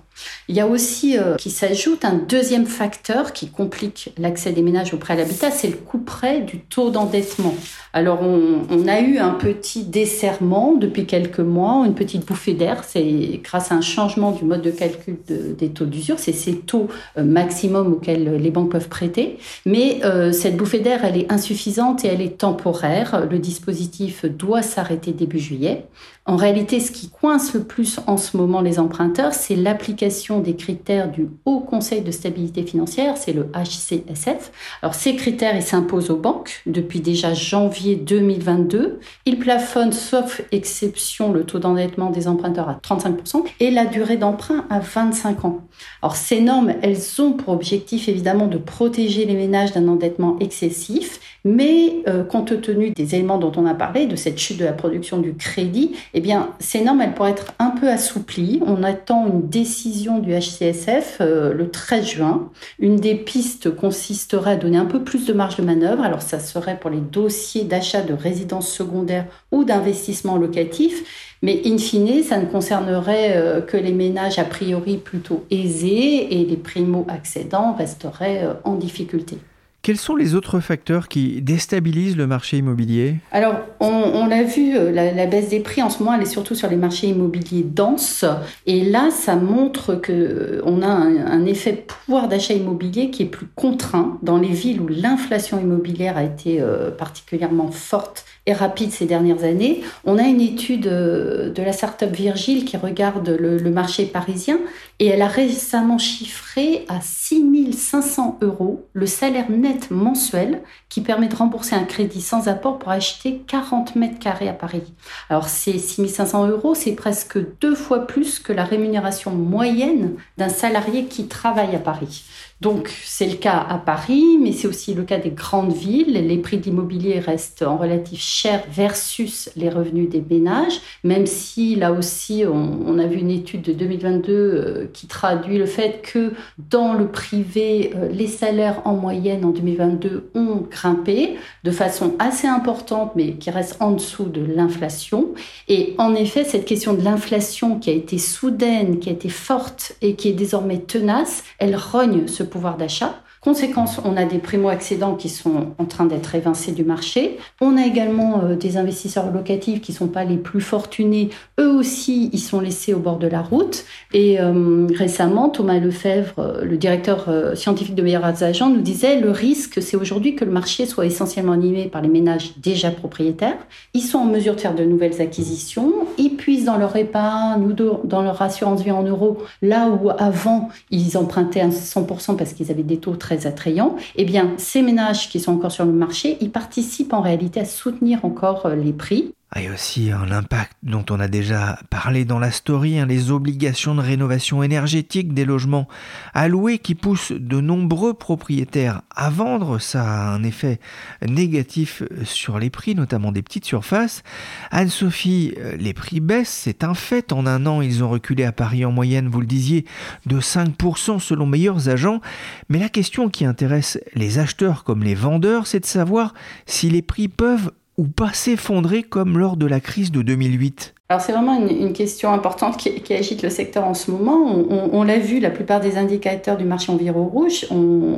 Il 0.48 0.56
y 0.56 0.60
a 0.60 0.66
aussi 0.66 1.18
euh, 1.18 1.36
qui 1.36 1.50
s'ajoute 1.50 2.04
un 2.04 2.14
deuxième 2.14 2.66
facteur 2.66 3.32
qui 3.32 3.48
complique 3.48 4.12
l'accès 4.18 4.52
des 4.52 4.62
ménages 4.62 4.94
au 4.94 4.96
prêt 4.96 5.14
à 5.14 5.16
l'habitat, 5.16 5.50
c'est 5.50 5.68
le 5.68 5.76
près 5.98 6.40
du 6.40 6.60
taux 6.60 6.90
d'endettement. 6.90 7.54
Alors 7.92 8.20
on, 8.22 8.88
a 8.88 9.00
eu 9.00 9.18
un 9.18 9.30
petit 9.30 9.84
desserrement 9.84 10.74
depuis 10.74 11.06
quelques 11.06 11.40
mois, 11.40 11.84
une 11.86 11.94
petite 11.94 12.26
bouffée 12.26 12.54
d'air, 12.54 12.84
c'est 12.84 13.40
grâce 13.42 13.72
à 13.72 13.74
un 13.74 13.80
changement 13.80 14.30
du 14.30 14.44
mode 14.44 14.62
de 14.62 14.70
calcul 14.70 15.18
de, 15.28 15.52
des 15.52 15.70
taux 15.70 15.84
d'usure, 15.84 16.18
c'est 16.18 16.32
ces 16.32 16.56
taux 16.56 16.88
euh, 17.18 17.24
maximum 17.24 17.92
auxquels 17.92 18.36
les 18.36 18.50
banques 18.50 18.70
peuvent 18.70 18.88
prêter, 18.88 19.38
mais 19.66 20.00
euh, 20.04 20.32
cette 20.32 20.56
bouffée 20.56 20.80
d'air, 20.80 21.04
elle 21.04 21.16
est 21.16 21.32
insuffisante 21.32 22.04
et 22.04 22.08
elle 22.08 22.22
est 22.22 22.38
temporaire. 22.38 23.26
Le 23.30 23.38
dispositif 23.38 24.24
doit 24.24 24.62
s'arrêter 24.62 25.12
début 25.12 25.38
juillet. 25.38 25.84
En 26.30 26.37
réalité, 26.37 26.78
ce 26.78 26.92
qui 26.92 27.08
coince 27.08 27.54
le 27.54 27.64
plus 27.64 27.99
en 28.06 28.16
ce 28.16 28.37
moment 28.37 28.60
les 28.60 28.78
emprunteurs, 28.78 29.34
c'est 29.34 29.56
l'application 29.56 30.38
des 30.38 30.54
critères 30.54 31.10
du 31.10 31.26
Haut 31.44 31.58
Conseil 31.58 32.02
de 32.02 32.12
stabilité 32.12 32.62
financière, 32.62 33.16
c'est 33.16 33.32
le 33.32 33.50
HCSF. 33.52 34.52
Alors 34.80 34.94
ces 34.94 35.16
critères, 35.16 35.56
ils 35.56 35.62
s'imposent 35.64 36.10
aux 36.10 36.16
banques 36.16 36.62
depuis 36.66 37.00
déjà 37.00 37.34
janvier 37.34 37.96
2022. 37.96 39.00
Ils 39.26 39.40
plafonnent, 39.40 39.90
sauf 39.90 40.42
exception, 40.52 41.32
le 41.32 41.42
taux 41.42 41.58
d'endettement 41.58 42.10
des 42.10 42.28
emprunteurs 42.28 42.68
à 42.68 42.75
35% 42.75 43.42
et 43.58 43.72
la 43.72 43.84
durée 43.84 44.16
d'emprunt 44.16 44.66
à 44.70 44.78
25 44.78 45.44
ans. 45.44 45.58
Alors 46.00 46.14
ces 46.14 46.40
normes, 46.40 46.75
elles 46.80 47.20
ont 47.20 47.32
pour 47.32 47.52
objectif 47.52 48.08
évidemment 48.08 48.46
de 48.46 48.58
protéger 48.58 49.25
les 49.25 49.34
ménages 49.34 49.72
d'un 49.72 49.88
endettement 49.88 50.38
excessif, 50.38 51.18
mais 51.44 52.02
euh, 52.09 52.25
compte 52.25 52.61
tenu 52.61 52.90
des 52.90 53.14
éléments 53.14 53.38
dont 53.38 53.52
on 53.56 53.66
a 53.66 53.75
parlé, 53.75 54.06
de 54.06 54.16
cette 54.16 54.38
chute 54.38 54.59
de 54.59 54.64
la 54.64 54.73
production 54.73 55.18
du 55.18 55.35
crédit, 55.35 55.97
eh 56.14 56.20
bien, 56.20 56.50
ces 56.59 56.82
normes, 56.82 57.00
elles 57.00 57.14
pourraient 57.14 57.30
être 57.30 57.52
un 57.59 57.70
peu 57.70 57.88
assouplies. 57.88 58.61
On 58.66 58.82
attend 58.82 59.26
une 59.26 59.49
décision 59.49 60.18
du 60.18 60.32
HCSF 60.32 61.18
euh, 61.20 61.54
le 61.54 61.70
13 61.70 62.04
juin. 62.04 62.50
Une 62.78 62.97
des 62.97 63.14
pistes 63.14 63.75
consisterait 63.75 64.52
à 64.52 64.56
donner 64.56 64.78
un 64.78 64.87
peu 64.87 65.02
plus 65.02 65.26
de 65.26 65.32
marge 65.32 65.56
de 65.56 65.62
manœuvre. 65.62 66.02
Alors, 66.02 66.23
ça 66.23 66.38
serait 66.38 66.78
pour 66.78 66.90
les 66.90 67.00
dossiers 67.00 67.64
d'achat 67.64 68.02
de 68.02 68.12
résidences 68.12 68.70
secondaires 68.70 69.26
ou 69.52 69.64
d'investissement 69.64 70.37
locatif. 70.37 71.04
Mais 71.42 71.62
in 71.64 71.78
fine, 71.78 72.23
ça 72.23 72.38
ne 72.38 72.44
concernerait 72.44 73.37
euh, 73.37 73.61
que 73.62 73.76
les 73.76 73.92
ménages 73.92 74.38
a 74.38 74.44
priori 74.44 74.99
plutôt 74.99 75.47
aisés 75.50 76.40
et 76.40 76.44
les 76.44 76.56
primo-accédants 76.56 77.75
resteraient 77.75 78.44
euh, 78.44 78.54
en 78.64 78.75
difficulté. 78.75 79.38
Quels 79.82 79.96
sont 79.96 80.14
les 80.14 80.34
autres 80.34 80.60
facteurs 80.60 81.08
qui 81.08 81.40
déstabilisent 81.40 82.18
le 82.18 82.26
marché 82.26 82.58
immobilier? 82.58 83.16
Alors, 83.32 83.54
on, 83.80 84.26
l'a 84.26 84.42
vu, 84.42 84.76
euh, 84.76 84.92
la, 84.92 85.26
baisse 85.26 85.49
des 85.49 85.60
prix 85.60 85.82
en 85.82 85.88
ce 85.88 86.00
moment, 86.00 86.14
elle 86.14 86.22
est 86.22 86.26
surtout 86.26 86.54
sur 86.54 86.68
les 86.68 86.76
marchés 86.76 87.06
immobiliers 87.06 87.62
denses. 87.62 88.26
Et 88.66 88.84
là, 88.84 89.10
ça 89.10 89.37
montre 89.37 89.94
que 89.94 90.12
euh, 90.12 90.62
on 90.66 90.82
a 90.82 90.87
un, 90.87 91.46
effet 91.46 91.72
pouvoir 91.72 92.28
d'achat 92.28 92.52
immobilier 92.52 93.10
qui 93.10 93.22
est 93.22 93.26
plus 93.26 93.46
contraint 93.54 94.18
dans 94.22 94.37
les 94.37 94.49
villes 94.49 94.82
où 94.82 94.88
l'inflation 94.88 95.58
immobilière 95.58 96.18
a 96.18 96.25
été 96.25 96.60
euh, 96.60 96.90
particulièrement 96.90 97.70
forte 97.70 98.26
et 98.47 98.52
rapide 98.52 98.92
ces 98.92 99.06
dernières 99.06 99.44
années. 99.44 99.82
On 100.04 100.18
a 100.18 100.23
une 100.23 100.40
étude 100.40 100.82
de 100.82 101.62
la 101.62 101.73
start-up 101.73 102.11
Virgile 102.12 102.64
qui 102.64 102.76
regarde 102.76 103.28
le, 103.28 103.59
le 103.59 103.70
marché 103.70 104.06
parisien 104.06 104.59
et 104.99 105.06
elle 105.06 105.23
a 105.23 105.28
récemment 105.28 105.99
chiffré 105.99 106.85
à 106.88 107.00
6500 107.00 108.38
euros 108.42 108.87
le 108.92 109.06
salaire 109.06 109.50
net 109.50 109.90
mensuel 109.90 110.62
qui 110.88 111.00
permet 111.00 111.28
de 111.28 111.37
rembourser 111.37 111.75
un 111.75 111.85
crédit 111.85 112.20
sans 112.20 112.49
apport 112.49 112.78
pour 112.78 112.90
acheter 112.90 113.42
40 113.47 113.97
mètres 113.97 114.18
carrés 114.18 114.49
à 114.49 114.52
Paris. 114.52 114.82
Alors 115.28 115.49
ces 115.49 115.78
6500 115.78 116.49
euros, 116.49 116.75
c'est 116.75 116.92
presque 116.92 117.38
deux 117.61 117.75
fois 117.75 118.06
plus 118.06 118.38
que 118.38 118.52
la 118.52 118.64
rémunération 118.64 119.30
moyenne 119.30 120.16
d'un 120.37 120.49
salarié 120.49 121.04
qui 121.04 121.28
travaille 121.28 121.75
à 121.75 121.78
Paris. 121.80 122.25
Donc 122.60 122.92
c'est 123.04 123.26
le 123.26 123.36
cas 123.36 123.64
à 123.68 123.78
Paris, 123.78 124.36
mais 124.38 124.52
c'est 124.52 124.68
aussi 124.68 124.92
le 124.92 125.02
cas 125.02 125.18
des 125.18 125.30
grandes 125.30 125.72
villes. 125.72 126.12
Les 126.12 126.36
prix 126.36 126.58
de 126.58 126.64
l'immobilier 126.64 127.18
restent 127.18 127.62
en 127.62 127.78
relatif 127.78 128.20
cher 128.20 128.62
versus 128.70 129.50
les 129.56 129.70
revenus 129.70 130.10
des 130.10 130.22
ménages, 130.28 130.80
même 131.02 131.24
si 131.24 131.74
là 131.74 131.90
aussi 131.92 132.44
on, 132.46 132.98
a 132.98 133.06
vu 133.06 133.16
une 133.16 133.30
étude 133.30 133.62
de 133.62 133.72
2022 133.72 134.32
euh, 134.32 134.86
qui 134.92 135.06
traduit 135.06 135.56
le 135.56 135.64
fait 135.64 136.02
que 136.02 136.32
dans 136.58 136.92
le 136.92 137.06
privé, 137.06 137.92
euh, 137.96 138.08
les 138.08 138.26
salaires 138.26 138.82
en 138.84 138.94
moyenne 138.94 139.46
en 139.46 139.50
2022 139.50 140.30
ont 140.34 140.66
grimpé 140.70 141.36
de 141.64 141.70
façon 141.70 142.14
assez 142.18 142.46
importante, 142.46 143.12
mais 143.16 143.34
qui 143.34 143.50
reste 143.50 143.76
en 143.80 143.92
dessous 143.92 144.24
de 144.24 144.44
l'inflation. 144.44 145.28
Et 145.68 145.94
en 145.96 146.14
effet, 146.14 146.44
cette 146.44 146.66
question 146.66 146.92
de 146.92 147.02
l'inflation 147.02 147.78
qui 147.78 147.88
a 147.88 147.94
été 147.94 148.18
soudaine, 148.18 148.98
qui 148.98 149.08
a 149.08 149.12
été 149.12 149.30
forte 149.30 149.96
et 150.02 150.14
qui 150.14 150.28
est 150.28 150.34
désormais 150.34 150.78
tenace, 150.78 151.44
elle 151.58 151.74
rogne 151.74 152.26
ce 152.26 152.42
pouvoir 152.50 152.76
d'achat. 152.76 153.23
Conséquence, 153.42 153.99
on 154.04 154.18
a 154.18 154.26
des 154.26 154.37
primo-accédants 154.37 155.14
qui 155.14 155.30
sont 155.30 155.68
en 155.78 155.87
train 155.87 156.04
d'être 156.04 156.35
évincés 156.35 156.73
du 156.73 156.85
marché. 156.85 157.38
On 157.62 157.78
a 157.78 157.87
également 157.87 158.42
euh, 158.44 158.54
des 158.54 158.76
investisseurs 158.76 159.32
locatifs 159.32 159.80
qui 159.80 159.92
ne 159.92 159.97
sont 159.97 160.09
pas 160.09 160.25
les 160.25 160.37
plus 160.37 160.61
fortunés. 160.61 161.30
Eux 161.59 161.70
aussi, 161.70 162.28
ils 162.35 162.38
sont 162.38 162.61
laissés 162.61 162.92
au 162.92 162.99
bord 162.99 163.16
de 163.16 163.26
la 163.26 163.40
route. 163.40 163.87
Et 164.12 164.38
euh, 164.38 164.87
récemment, 164.94 165.49
Thomas 165.49 165.78
Lefebvre, 165.78 166.35
euh, 166.38 166.64
le 166.64 166.76
directeur 166.76 167.30
scientifique 167.54 167.94
de 167.94 168.02
Meilleurs 168.02 168.42
Agents, 168.42 168.68
nous 168.68 168.82
disait 168.82 169.18
le 169.18 169.30
risque, 169.30 169.80
c'est 169.80 169.97
aujourd'hui 169.97 170.35
que 170.35 170.44
le 170.44 170.50
marché 170.50 170.85
soit 170.85 171.06
essentiellement 171.06 171.52
animé 171.52 171.87
par 171.87 172.02
les 172.02 172.11
ménages 172.11 172.59
déjà 172.59 172.90
propriétaires. 172.90 173.56
Ils 173.94 174.02
sont 174.02 174.18
en 174.18 174.26
mesure 174.26 174.54
de 174.54 174.61
faire 174.61 174.75
de 174.75 174.85
nouvelles 174.85 175.23
acquisitions. 175.23 175.92
Ils 176.18 176.37
puissent 176.37 176.66
dans 176.66 176.76
leur 176.76 176.94
épargne 176.94 177.64
ou 177.64 177.73
dans 177.73 178.23
leur 178.23 178.42
assurance 178.42 178.82
vie 178.82 178.90
en 178.90 179.02
euros, 179.02 179.38
là 179.62 179.88
où 179.88 180.11
avant, 180.11 180.68
ils 180.90 181.16
empruntaient 181.16 181.61
à 181.61 181.68
100% 181.68 182.37
parce 182.37 182.52
qu'ils 182.52 182.70
avaient 182.70 182.82
des 182.82 182.99
taux 182.99 183.16
très 183.16 183.29
très 183.30 183.46
attrayant, 183.46 183.94
eh 184.16 184.25
bien, 184.25 184.54
ces 184.56 184.82
ménages 184.82 185.28
qui 185.28 185.38
sont 185.38 185.52
encore 185.52 185.70
sur 185.70 185.84
le 185.84 185.92
marché, 185.92 186.37
ils 186.40 186.50
participent 186.50 187.12
en 187.12 187.20
réalité 187.20 187.60
à 187.60 187.64
soutenir 187.64 188.25
encore 188.25 188.66
euh, 188.66 188.75
les 188.75 188.92
prix. 188.92 189.34
Et 189.57 189.69
aussi 189.69 190.12
un 190.12 190.30
impact 190.30 190.76
dont 190.85 191.04
on 191.11 191.19
a 191.19 191.26
déjà 191.26 191.80
parlé 191.90 192.25
dans 192.25 192.38
la 192.38 192.52
story, 192.52 193.00
hein, 193.00 193.07
les 193.07 193.33
obligations 193.33 193.97
de 193.97 194.00
rénovation 194.00 194.62
énergétique 194.62 195.35
des 195.35 195.45
logements 195.45 195.88
alloués 196.35 196.78
qui 196.78 196.95
poussent 196.95 197.33
de 197.33 197.61
nombreux 197.61 198.14
propriétaires 198.14 199.02
à 199.14 199.28
vendre. 199.28 199.80
Ça 199.80 200.04
a 200.04 200.28
un 200.30 200.45
effet 200.45 200.78
négatif 201.26 202.04
sur 202.23 202.61
les 202.61 202.71
prix, 202.71 202.95
notamment 202.95 203.33
des 203.33 203.42
petites 203.42 203.64
surfaces. 203.64 204.23
Anne-Sophie, 204.71 205.54
les 205.76 205.95
prix 205.95 206.21
baissent, 206.21 206.49
c'est 206.49 206.85
un 206.85 206.95
fait. 206.95 207.33
En 207.33 207.45
un 207.45 207.66
an, 207.66 207.80
ils 207.80 208.04
ont 208.04 208.09
reculé 208.09 208.45
à 208.45 208.52
Paris 208.52 208.85
en 208.85 208.92
moyenne, 208.92 209.26
vous 209.26 209.40
le 209.40 209.49
disiez, 209.49 209.85
de 210.26 210.40
5% 210.40 211.19
selon 211.19 211.47
meilleurs 211.47 211.88
agents. 211.88 212.21
Mais 212.69 212.78
la 212.78 212.88
question 212.88 213.28
qui 213.28 213.45
intéresse 213.45 213.99
les 214.14 214.38
acheteurs 214.38 214.85
comme 214.85 215.02
les 215.02 215.16
vendeurs, 215.16 215.66
c'est 215.66 215.80
de 215.80 215.87
savoir 215.87 216.35
si 216.66 216.88
les 216.88 217.02
prix 217.02 217.26
peuvent 217.26 217.73
ou 218.00 218.04
pas 218.04 218.33
s'effondrer 218.33 219.02
comme 219.02 219.37
lors 219.37 219.59
de 219.59 219.66
la 219.66 219.78
crise 219.78 220.11
de 220.11 220.23
2008 220.23 220.95
alors 221.11 221.21
c'est 221.21 221.33
vraiment 221.33 221.59
une, 221.59 221.92
question 221.92 222.33
importante 222.33 222.76
qui, 222.76 223.12
agite 223.12 223.42
le 223.42 223.50
secteur 223.50 223.85
en 223.85 223.95
ce 223.95 224.12
moment. 224.12 224.47
On, 224.92 225.02
l'a 225.02 225.19
vu, 225.19 225.40
la 225.40 225.50
plupart 225.50 225.80
des 225.80 225.97
indicateurs 225.97 226.57
du 226.57 226.62
marché 226.62 226.92
environ 226.92 227.26
rouge, 227.26 227.66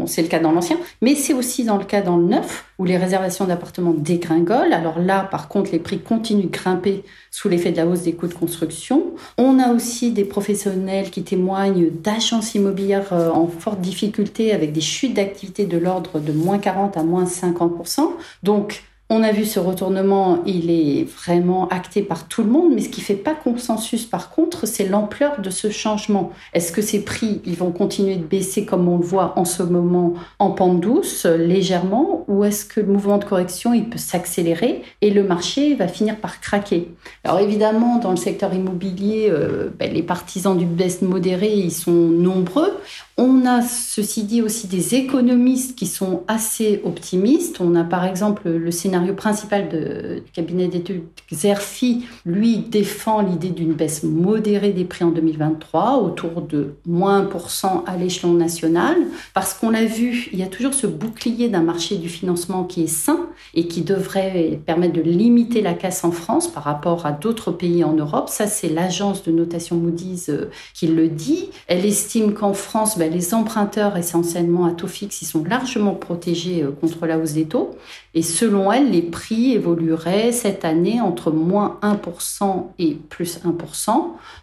c'est 0.05 0.21
le 0.21 0.29
cas 0.29 0.41
dans 0.41 0.53
l'ancien, 0.53 0.77
mais 1.01 1.15
c'est 1.15 1.33
aussi 1.33 1.65
dans 1.65 1.79
le 1.79 1.85
cas 1.85 2.03
dans 2.03 2.19
le 2.19 2.25
neuf, 2.25 2.67
où 2.79 2.85
les 2.85 2.99
réservations 2.99 3.47
d'appartements 3.47 3.95
dégringolent. 3.97 4.75
Alors 4.75 4.99
là, 4.99 5.27
par 5.31 5.49
contre, 5.49 5.73
les 5.73 5.79
prix 5.79 6.01
continuent 6.01 6.43
de 6.43 6.49
grimper 6.49 7.03
sous 7.31 7.49
l'effet 7.49 7.73
de 7.73 7.79
la 7.79 7.87
hausse 7.87 8.03
des 8.03 8.12
coûts 8.12 8.29
de 8.29 8.35
construction. 8.35 9.15
On 9.39 9.59
a 9.59 9.73
aussi 9.73 10.11
des 10.11 10.25
professionnels 10.25 11.09
qui 11.11 11.23
témoignent 11.23 11.89
d'agences 11.89 12.55
immobilières 12.55 13.15
euh, 13.15 13.31
en 13.31 13.47
forte 13.47 13.81
difficulté 13.81 14.53
avec 14.53 14.73
des 14.73 14.83
chutes 14.83 15.15
d'activité 15.15 15.65
de 15.65 15.79
l'ordre 15.79 16.21
de 16.21 16.33
moins 16.33 16.59
40 16.59 16.99
à 16.99 17.03
moins 17.05 17.25
50%. 17.25 18.03
Donc 18.43 18.83
on 19.14 19.23
a 19.23 19.31
vu 19.31 19.45
ce 19.45 19.61
retournement, 19.61 20.38
il 20.47 20.71
est 20.71 21.04
vraiment 21.04 21.69
acté 21.69 22.00
par 22.00 22.28
tout 22.28 22.42
le 22.42 22.49
monde, 22.49 22.73
mais 22.75 22.81
ce 22.81 22.88
qui 22.88 23.02
fait 23.02 23.14
pas 23.14 23.35
consensus 23.35 24.07
par 24.07 24.31
contre, 24.31 24.66
c'est 24.66 24.88
l'ampleur 24.88 25.42
de 25.42 25.50
ce 25.50 25.69
changement. 25.69 26.31
Est-ce 26.54 26.73
que 26.73 26.81
ces 26.81 27.04
prix, 27.04 27.42
ils 27.45 27.57
vont 27.57 27.73
continuer 27.73 28.16
de 28.16 28.25
baisser 28.25 28.64
comme 28.64 28.88
on 28.88 28.97
le 28.97 29.04
voit 29.04 29.35
en 29.37 29.45
ce 29.45 29.62
moment 29.62 30.14
en 30.38 30.52
pente 30.52 30.81
douce, 30.81 31.26
légèrement, 31.26 32.25
ou 32.26 32.42
est-ce 32.45 32.64
que 32.64 32.81
le 32.81 32.87
mouvement 32.87 33.19
de 33.19 33.25
correction, 33.25 33.75
il 33.75 33.85
peut 33.85 33.99
s'accélérer 33.99 34.81
et 35.02 35.11
le 35.11 35.23
marché 35.25 35.75
va 35.75 35.88
finir 35.88 36.16
par 36.16 36.40
craquer? 36.40 36.88
Alors 37.23 37.40
évidemment, 37.40 37.99
dans 37.99 38.12
le 38.12 38.16
secteur 38.16 38.54
immobilier, 38.54 39.28
euh, 39.28 39.69
ben, 39.78 39.92
les 39.92 40.02
partisans 40.02 40.57
du 40.57 40.64
baisse 40.64 41.02
modéré, 41.02 41.52
ils 41.52 41.71
sont 41.71 41.92
nombreux. 41.92 42.73
On 43.19 43.45
a, 43.45 43.61
ceci 43.61 44.25
dit, 44.25 44.40
aussi 44.40 44.69
des 44.69 44.95
économistes 44.95 45.76
qui 45.76 45.87
sont 45.87 46.23
assez 46.28 46.81
optimistes. 46.85 47.61
On 47.61 47.75
a 47.75 47.85
par 47.85 48.07
exemple 48.07 48.49
le 48.49 48.71
scénario 48.71 49.01
principal 49.11 49.68
du 49.68 50.30
cabinet 50.32 50.68
d'études 50.68 51.02
Xerfi, 51.30 52.04
lui 52.25 52.59
défend 52.59 53.23
l'idée 53.23 53.50
d'une 53.50 53.73
baisse 53.73 54.02
modérée 54.02 54.73
des 54.73 54.85
prix 54.85 55.04
en 55.04 55.11
2023, 55.11 55.99
autour 55.99 56.42
de 56.42 56.75
moins 56.87 57.25
1% 57.25 57.85
à 57.87 57.97
l'échelon 57.97 58.35
national, 58.35 58.97
parce 59.35 59.54
qu'on 59.54 59.71
l'a 59.71 59.85
vu, 59.85 60.28
il 60.32 60.38
y 60.38 60.42
a 60.42 60.47
toujours 60.47 60.75
ce 60.75 60.87
bouclier 60.87 61.49
d'un 61.49 61.62
marché 61.62 61.97
du 61.97 62.09
financement 62.09 62.64
qui 62.64 62.85
est 62.85 62.87
sain 62.88 63.26
et 63.54 63.66
qui 63.66 63.82
devrait 63.82 64.61
permettre 64.64 64.94
de 64.94 65.02
limiter 65.02 65.61
la 65.62 65.75
casse 65.75 66.04
en 66.04 66.12
France 66.12 66.49
par 66.49 66.64
rapport 66.64 67.06
à 67.06 67.12
d'autres 67.12 67.50
pays 67.50 67.85
en 67.85 67.94
Europe. 67.94 68.28
Ça, 68.28 68.47
c'est 68.47 68.68
l'agence 68.68 69.23
de 69.23 69.32
notation 69.32 69.76
Moody's 69.76 70.28
euh, 70.28 70.50
qui 70.75 70.87
le 70.87 71.09
dit. 71.09 71.50
Elle 71.66 71.85
estime 71.85 72.35
qu'en 72.35 72.52
France, 72.52 72.99
ben, 72.99 73.12
les 73.12 73.35
emprunteurs 73.35 73.97
essentiellement 73.97 74.66
à 74.66 74.73
taux 74.73 74.87
fixe, 74.87 75.23
ils 75.23 75.26
sont 75.26 75.44
largement 75.44 75.94
protégés 75.94 76.62
euh, 76.62 76.71
contre 76.71 77.06
la 77.06 77.18
hausse 77.18 77.32
des 77.32 77.47
taux. 77.47 77.71
Et 78.14 78.23
selon 78.23 78.71
elle, 78.71 78.90
les 78.90 79.00
prix 79.00 79.52
évolueraient 79.52 80.33
cette 80.33 80.66
année 80.66 81.00
entre 81.00 81.31
moins 81.31 81.78
1% 81.83 82.66
et 82.78 82.95
plus 83.09 83.40
1%. 83.42 83.90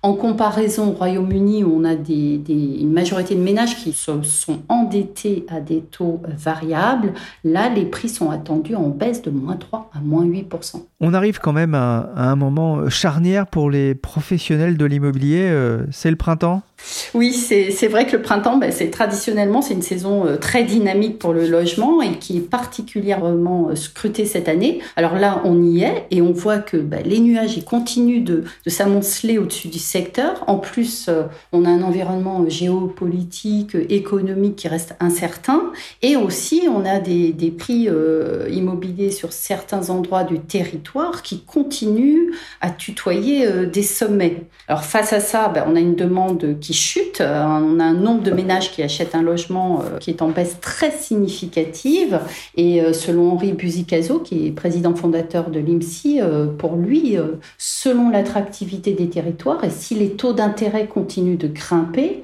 En 0.01 0.13
comparaison 0.13 0.89
au 0.89 0.91
Royaume-Uni, 0.91 1.63
où 1.63 1.79
on 1.79 1.83
a 1.83 1.95
des, 1.95 2.41
une 2.49 2.91
majorité 2.91 3.35
de 3.35 3.41
ménages 3.41 3.75
qui 3.77 3.91
se 3.93 4.21
sont 4.23 4.59
endettés 4.69 5.45
à 5.49 5.61
des 5.61 5.81
taux 5.81 6.19
variables, 6.35 7.13
là, 7.43 7.69
les 7.69 7.85
prix 7.85 8.09
sont 8.09 8.31
attendus 8.31 8.75
en 8.75 8.89
baisse 8.89 9.21
de 9.21 9.29
moins 9.29 9.55
3 9.55 9.91
à 9.93 9.99
moins 9.99 10.25
8%. 10.25 10.81
On 10.99 11.13
arrive 11.13 11.39
quand 11.39 11.53
même 11.53 11.75
à, 11.75 12.09
un 12.15 12.35
moment 12.35 12.89
charnière 12.89 13.45
pour 13.45 13.69
les 13.69 13.93
professionnels 13.93 14.77
de 14.77 14.85
l'immobilier. 14.85 15.47
Euh, 15.49 15.85
c'est 15.91 16.09
le 16.09 16.17
printemps? 16.17 16.63
Oui, 17.13 17.33
c'est 17.33 17.88
vrai 17.88 18.05
que 18.05 18.15
le 18.15 18.21
printemps, 18.21 18.57
ben, 18.57 18.71
c'est 18.71 18.89
traditionnellement 18.89 19.62
c'est 19.62 19.74
une 19.74 19.81
saison 19.81 20.25
euh, 20.25 20.38
très 20.38 20.63
dynamique 20.63 21.19
pour 21.19 21.33
le 21.33 21.48
logement 21.48 22.01
et 22.01 22.17
qui 22.17 22.38
est 22.38 22.50
particulièrement 22.50 23.69
euh, 23.69 23.75
scrutée 23.75 24.25
cette 24.25 24.48
année. 24.48 24.79
Alors 24.95 25.15
là, 25.15 25.41
on 25.43 25.63
y 25.63 25.83
est 25.83 26.05
et 26.12 26.21
on 26.21 26.31
voit 26.31 26.59
que 26.59 26.77
ben, 26.77 27.01
les 27.03 27.19
nuages 27.19 27.57
ils 27.57 27.65
continuent 27.65 28.24
de, 28.24 28.43
de 28.65 28.69
s'amonceler 28.69 29.38
au-dessus 29.38 29.67
du 29.67 29.79
secteur. 29.79 30.43
En 30.48 30.57
plus, 30.57 31.07
euh, 31.09 31.24
on 31.51 31.65
a 31.65 31.69
un 31.69 31.81
environnement 31.81 32.48
géopolitique, 32.48 33.75
économique 33.89 34.55
qui 34.55 34.67
reste 34.67 34.95
incertain 35.00 35.71
et 36.01 36.15
aussi 36.15 36.67
on 36.74 36.86
a 36.86 37.00
des, 37.00 37.31
des 37.31 37.51
prix 37.51 37.89
immobiliers 38.50 39.12
sur 39.12 39.31
certains 39.31 39.89
endroits 39.89 40.24
du 40.24 40.39
territoire 40.39 41.21
qui 41.21 41.41
continuent 41.41 42.31
à 42.62 42.69
tutoyer 42.69 43.65
des 43.65 43.83
sommets. 43.83 44.43
Alors 44.67 44.83
face 44.83 45.13
à 45.13 45.19
ça, 45.19 45.50
ben, 45.50 45.65
on 45.67 45.75
a 45.75 45.79
une 45.79 45.95
demande 45.95 46.59
qui 46.59 46.68
chute. 46.73 47.21
Euh, 47.21 47.43
on 47.45 47.79
a 47.79 47.83
un 47.83 47.93
nombre 47.93 48.23
de 48.23 48.31
ménages 48.31 48.71
qui 48.71 48.83
achètent 48.83 49.15
un 49.15 49.21
logement 49.21 49.81
euh, 49.81 49.97
qui 49.97 50.09
est 50.09 50.21
en 50.21 50.29
baisse 50.29 50.57
très 50.61 50.91
significative. 50.91 52.19
Et 52.55 52.81
euh, 52.81 52.93
selon 52.93 53.31
Henri 53.31 53.53
Buzicazo, 53.53 54.19
qui 54.19 54.47
est 54.47 54.51
président 54.51 54.95
fondateur 54.95 55.49
de 55.49 55.59
l'IMSI, 55.59 56.19
pour 56.57 56.75
lui, 56.75 57.17
selon 57.57 58.09
l'attractivité 58.09 58.93
des 58.93 59.09
territoires 59.09 59.63
et 59.63 59.69
si 59.69 59.95
les 59.95 60.11
taux 60.11 60.33
d'intérêt 60.33 60.88
continuent 60.88 61.38
de 61.38 61.47
grimper 61.47 62.23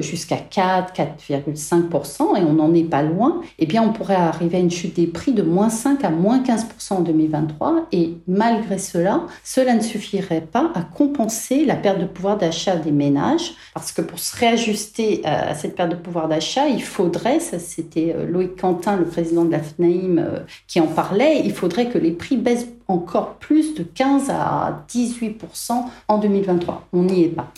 jusqu'à 0.00 0.36
4, 0.36 0.94
4,5%, 0.94 2.36
et 2.36 2.42
on 2.42 2.54
n'en 2.54 2.74
est 2.74 2.84
pas 2.84 3.02
loin, 3.02 3.40
eh 3.58 3.66
bien 3.66 3.82
on 3.82 3.92
pourrait 3.92 4.14
arriver 4.14 4.58
à 4.58 4.60
une 4.60 4.70
chute 4.70 4.96
des 4.96 5.06
prix 5.06 5.32
de 5.32 5.42
moins 5.42 5.68
5 5.68 6.04
à 6.04 6.10
moins 6.10 6.42
15% 6.42 6.94
en 6.94 7.00
2023. 7.00 7.86
Et 7.92 8.14
malgré 8.26 8.78
cela, 8.78 9.26
cela 9.44 9.74
ne 9.74 9.80
suffirait 9.80 10.46
pas 10.52 10.70
à 10.74 10.82
compenser 10.82 11.64
la 11.64 11.76
perte 11.76 12.00
de 12.00 12.06
pouvoir 12.06 12.38
d'achat 12.38 12.76
des 12.76 12.92
ménages 12.92 13.54
parce 13.74 13.92
que 13.92 14.02
pour 14.02 14.18
se 14.18 14.36
réajuster 14.36 15.22
à 15.24 15.54
cette 15.54 15.76
perte 15.76 15.90
de 15.90 15.96
pouvoir 15.96 16.28
d'achat, 16.28 16.66
il 16.66 16.82
faudrait, 16.82 17.40
ça 17.40 17.58
c'était 17.58 18.14
euh, 18.16 18.26
Loïc 18.26 18.60
Quentin, 18.60 18.96
le 18.96 19.04
président 19.04 19.44
de 19.44 19.52
la 19.52 19.60
FNAIM, 19.60 20.18
euh, 20.18 20.40
qui 20.66 20.80
en 20.80 20.86
parlait, 20.86 21.40
il 21.44 21.52
faudrait 21.52 21.88
que 21.88 21.98
les 21.98 22.10
prix 22.10 22.36
baissent 22.36 22.68
encore 22.88 23.34
plus 23.34 23.74
de 23.74 23.82
15 23.82 24.30
à 24.30 24.84
18% 24.88 25.84
en 26.08 26.18
2023. 26.18 26.88
On 26.92 27.02
n'y 27.02 27.24
est 27.24 27.28
pas. 27.28 27.52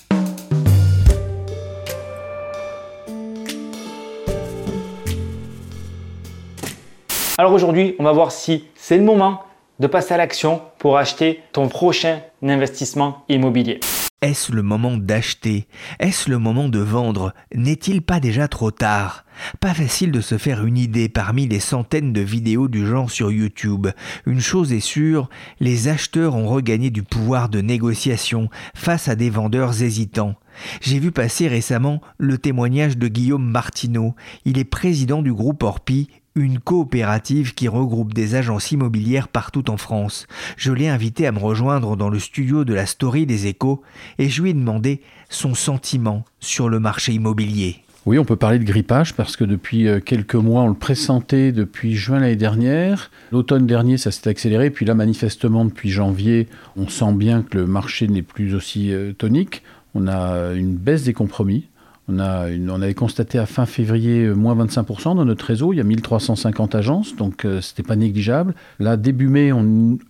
Alors 7.38 7.54
aujourd'hui, 7.54 7.96
on 7.98 8.04
va 8.04 8.12
voir 8.12 8.30
si 8.30 8.64
c'est 8.74 8.98
le 8.98 9.02
moment 9.02 9.42
de 9.80 9.86
passer 9.86 10.14
à 10.14 10.16
l'action 10.18 10.60
pour 10.78 10.98
acheter 10.98 11.40
ton 11.52 11.68
prochain 11.68 12.20
investissement 12.42 13.24
immobilier. 13.28 13.80
Est-ce 14.22 14.52
le 14.52 14.62
moment 14.62 14.96
d'acheter? 14.96 15.66
Est-ce 15.98 16.30
le 16.30 16.38
moment 16.38 16.68
de 16.68 16.78
vendre? 16.78 17.34
N'est-il 17.52 18.02
pas 18.02 18.20
déjà 18.20 18.46
trop 18.46 18.70
tard? 18.70 19.24
Pas 19.58 19.74
facile 19.74 20.12
de 20.12 20.20
se 20.20 20.38
faire 20.38 20.64
une 20.64 20.78
idée 20.78 21.08
parmi 21.08 21.48
les 21.48 21.58
centaines 21.58 22.12
de 22.12 22.20
vidéos 22.20 22.68
du 22.68 22.86
genre 22.86 23.10
sur 23.10 23.32
YouTube. 23.32 23.88
Une 24.24 24.40
chose 24.40 24.72
est 24.72 24.78
sûre, 24.78 25.28
les 25.58 25.88
acheteurs 25.88 26.36
ont 26.36 26.46
regagné 26.46 26.90
du 26.90 27.02
pouvoir 27.02 27.48
de 27.48 27.60
négociation 27.60 28.48
face 28.76 29.08
à 29.08 29.16
des 29.16 29.28
vendeurs 29.28 29.82
hésitants. 29.82 30.36
J'ai 30.80 31.00
vu 31.00 31.10
passer 31.10 31.48
récemment 31.48 32.00
le 32.18 32.38
témoignage 32.38 32.96
de 32.96 33.08
Guillaume 33.08 33.50
Martineau. 33.50 34.14
Il 34.44 34.56
est 34.56 34.64
président 34.64 35.22
du 35.22 35.32
groupe 35.32 35.64
Orpi 35.64 36.08
une 36.34 36.58
coopérative 36.58 37.54
qui 37.54 37.68
regroupe 37.68 38.14
des 38.14 38.34
agences 38.34 38.72
immobilières 38.72 39.28
partout 39.28 39.70
en 39.70 39.76
France. 39.76 40.26
Je 40.56 40.72
l'ai 40.72 40.88
invité 40.88 41.26
à 41.26 41.32
me 41.32 41.38
rejoindre 41.38 41.96
dans 41.96 42.08
le 42.08 42.18
studio 42.18 42.64
de 42.64 42.74
la 42.74 42.86
Story 42.86 43.26
des 43.26 43.46
Échos 43.46 43.82
et 44.18 44.28
je 44.28 44.42
lui 44.42 44.50
ai 44.50 44.54
demandé 44.54 45.00
son 45.28 45.54
sentiment 45.54 46.24
sur 46.40 46.68
le 46.68 46.80
marché 46.80 47.12
immobilier. 47.12 47.82
Oui, 48.04 48.18
on 48.18 48.24
peut 48.24 48.36
parler 48.36 48.58
de 48.58 48.64
grippage 48.64 49.14
parce 49.14 49.36
que 49.36 49.44
depuis 49.44 49.86
euh, 49.86 50.00
quelques 50.00 50.34
mois, 50.34 50.62
on 50.62 50.68
le 50.68 50.74
pressentait 50.74 51.52
depuis 51.52 51.94
juin 51.94 52.18
l'année 52.18 52.34
dernière. 52.34 53.12
L'automne 53.30 53.64
dernier, 53.64 53.96
ça 53.96 54.10
s'est 54.10 54.28
accéléré. 54.28 54.70
Puis 54.70 54.84
là, 54.84 54.94
manifestement, 54.94 55.64
depuis 55.64 55.90
janvier, 55.90 56.48
on 56.76 56.88
sent 56.88 57.12
bien 57.12 57.42
que 57.42 57.58
le 57.58 57.66
marché 57.66 58.08
n'est 58.08 58.22
plus 58.22 58.56
aussi 58.56 58.92
euh, 58.92 59.12
tonique. 59.12 59.62
On 59.94 60.08
a 60.08 60.52
une 60.54 60.74
baisse 60.74 61.04
des 61.04 61.12
compromis. 61.12 61.68
On, 62.08 62.18
a 62.18 62.48
avait 62.48 62.94
constaté 62.94 63.38
à 63.38 63.46
fin 63.46 63.64
février 63.64 64.24
euh, 64.24 64.34
moins 64.34 64.56
25% 64.56 65.14
dans 65.16 65.24
notre 65.24 65.44
réseau. 65.44 65.72
Il 65.72 65.76
y 65.76 65.80
a 65.80 65.84
1350 65.84 66.74
agences, 66.74 67.14
donc 67.14 67.44
euh, 67.44 67.60
ce 67.60 67.72
n'était 67.72 67.84
pas 67.84 67.94
négligeable. 67.94 68.54
Là, 68.80 68.96
début 68.96 69.28
mai, 69.28 69.52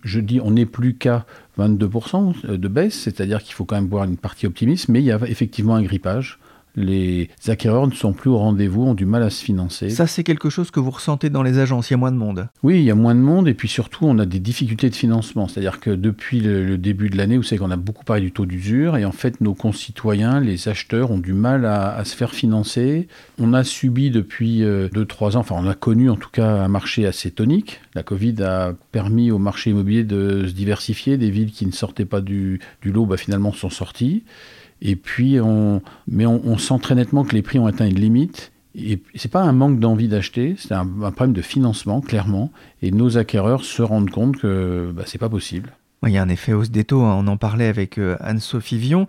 je 0.03 0.19
dis, 0.19 0.41
on 0.41 0.51
n'est 0.51 0.65
plus 0.65 0.95
qu'à 0.95 1.25
22% 1.59 2.33
euh, 2.45 2.57
de 2.57 2.67
baisse, 2.67 2.95
c'est-à-dire 2.95 3.43
qu'il 3.43 3.53
faut 3.53 3.65
quand 3.65 3.75
même 3.75 3.87
voir 3.87 4.05
une 4.05 4.17
partie 4.17 4.47
optimiste, 4.47 4.89
mais 4.89 5.01
il 5.01 5.05
y 5.05 5.11
a 5.11 5.19
effectivement 5.27 5.75
un 5.75 5.83
grippage 5.83 6.39
les 6.75 7.29
acquéreurs 7.47 7.87
ne 7.87 7.93
sont 7.93 8.13
plus 8.13 8.29
au 8.29 8.37
rendez-vous, 8.37 8.83
ont 8.83 8.93
du 8.93 9.05
mal 9.05 9.23
à 9.23 9.29
se 9.29 9.43
financer. 9.43 9.89
Ça, 9.89 10.07
c'est 10.07 10.23
quelque 10.23 10.49
chose 10.49 10.71
que 10.71 10.79
vous 10.79 10.91
ressentez 10.91 11.29
dans 11.29 11.43
les 11.43 11.59
agences, 11.59 11.89
il 11.89 11.93
y 11.93 11.95
a 11.95 11.97
moins 11.97 12.11
de 12.11 12.17
monde 12.17 12.47
Oui, 12.63 12.79
il 12.79 12.83
y 12.83 12.91
a 12.91 12.95
moins 12.95 13.15
de 13.15 13.19
monde 13.19 13.47
et 13.47 13.53
puis 13.53 13.67
surtout, 13.67 14.05
on 14.05 14.17
a 14.19 14.25
des 14.25 14.39
difficultés 14.39 14.89
de 14.89 14.95
financement. 14.95 15.47
C'est-à-dire 15.47 15.79
que 15.79 15.91
depuis 15.91 16.39
le, 16.39 16.77
début 16.77 17.09
de 17.09 17.17
l'année, 17.17 17.37
vous 17.37 17.43
savez 17.43 17.59
qu'on 17.59 17.71
a 17.71 17.77
beaucoup 17.77 18.03
parlé 18.03 18.21
du 18.21 18.31
taux 18.31 18.45
d'usure 18.45 18.97
et 18.97 19.05
en 19.05 19.11
fait, 19.11 19.41
nos 19.41 19.53
concitoyens, 19.53 20.39
les 20.39 20.67
acheteurs, 20.67 21.11
ont 21.11 21.19
du 21.19 21.33
mal 21.33 21.65
à, 21.65 22.03
se 22.05 22.15
faire 22.15 22.33
financer. 22.33 23.07
On 23.39 23.53
a 23.53 23.63
subi 23.63 24.09
depuis 24.09 24.61
2-3 24.61 24.63
euh, 24.63 25.35
ans, 25.35 25.39
enfin, 25.39 25.55
on 25.57 25.67
a 25.67 25.75
connu 25.75 26.09
en 26.09 26.15
tout 26.15 26.29
cas 26.31 26.63
un 26.63 26.67
marché 26.67 27.05
assez 27.05 27.31
tonique. 27.31 27.81
La 27.95 28.03
Covid 28.03 28.41
a 28.43 28.73
permis 28.91 29.31
au 29.31 29.37
marché 29.37 29.69
immobilier 29.69 30.03
de 30.03 30.45
se 30.47 30.53
diversifier. 30.53 31.17
Des 31.17 31.29
villes 31.29 31.51
qui 31.51 31.65
ne 31.65 31.71
sortaient 31.71 32.05
pas 32.05 32.21
du, 32.21 32.59
du 32.81 32.91
lot, 32.91 33.05
bah, 33.05 33.17
finalement, 33.17 33.53
sont 33.53 33.69
sorties. 33.69 34.23
Et 34.81 34.95
puis, 34.95 35.39
on, 35.39 35.81
mais 36.07 36.25
on, 36.25 36.57
sent 36.57 36.79
très 36.81 36.95
nettement 36.95 37.23
que 37.23 37.33
les 37.33 37.41
prix 37.41 37.59
ont 37.59 37.65
atteint 37.65 37.87
une 37.87 37.99
limite. 37.99 38.51
Et 38.75 39.01
c'est 39.15 39.31
pas 39.31 39.41
un 39.41 39.51
manque 39.51 39.79
d'envie 39.79 40.07
d'acheter, 40.07 40.55
c'est 40.57 40.73
un, 40.73 40.85
problème 40.85 41.33
de 41.33 41.41
financement, 41.41 42.01
clairement. 42.01 42.51
Et 42.81 42.91
nos 42.91 43.17
acquéreurs 43.17 43.63
se 43.63 43.81
rendent 43.81 44.09
compte 44.09 44.37
que 44.37 44.91
bah, 44.95 45.03
c'est 45.05 45.19
pas 45.19 45.29
possible. 45.29 45.73
Il 46.05 46.11
y 46.11 46.17
a 46.17 46.21
un 46.21 46.27
effet 46.27 46.51
hausse 46.51 46.69
des 46.69 46.83
taux, 46.83 47.03
hein. 47.03 47.15
on 47.17 47.27
en 47.27 47.37
parlait 47.37 47.67
avec 47.67 47.97
euh, 47.97 48.17
Anne-Sophie 48.19 48.77
Vion. 48.77 49.07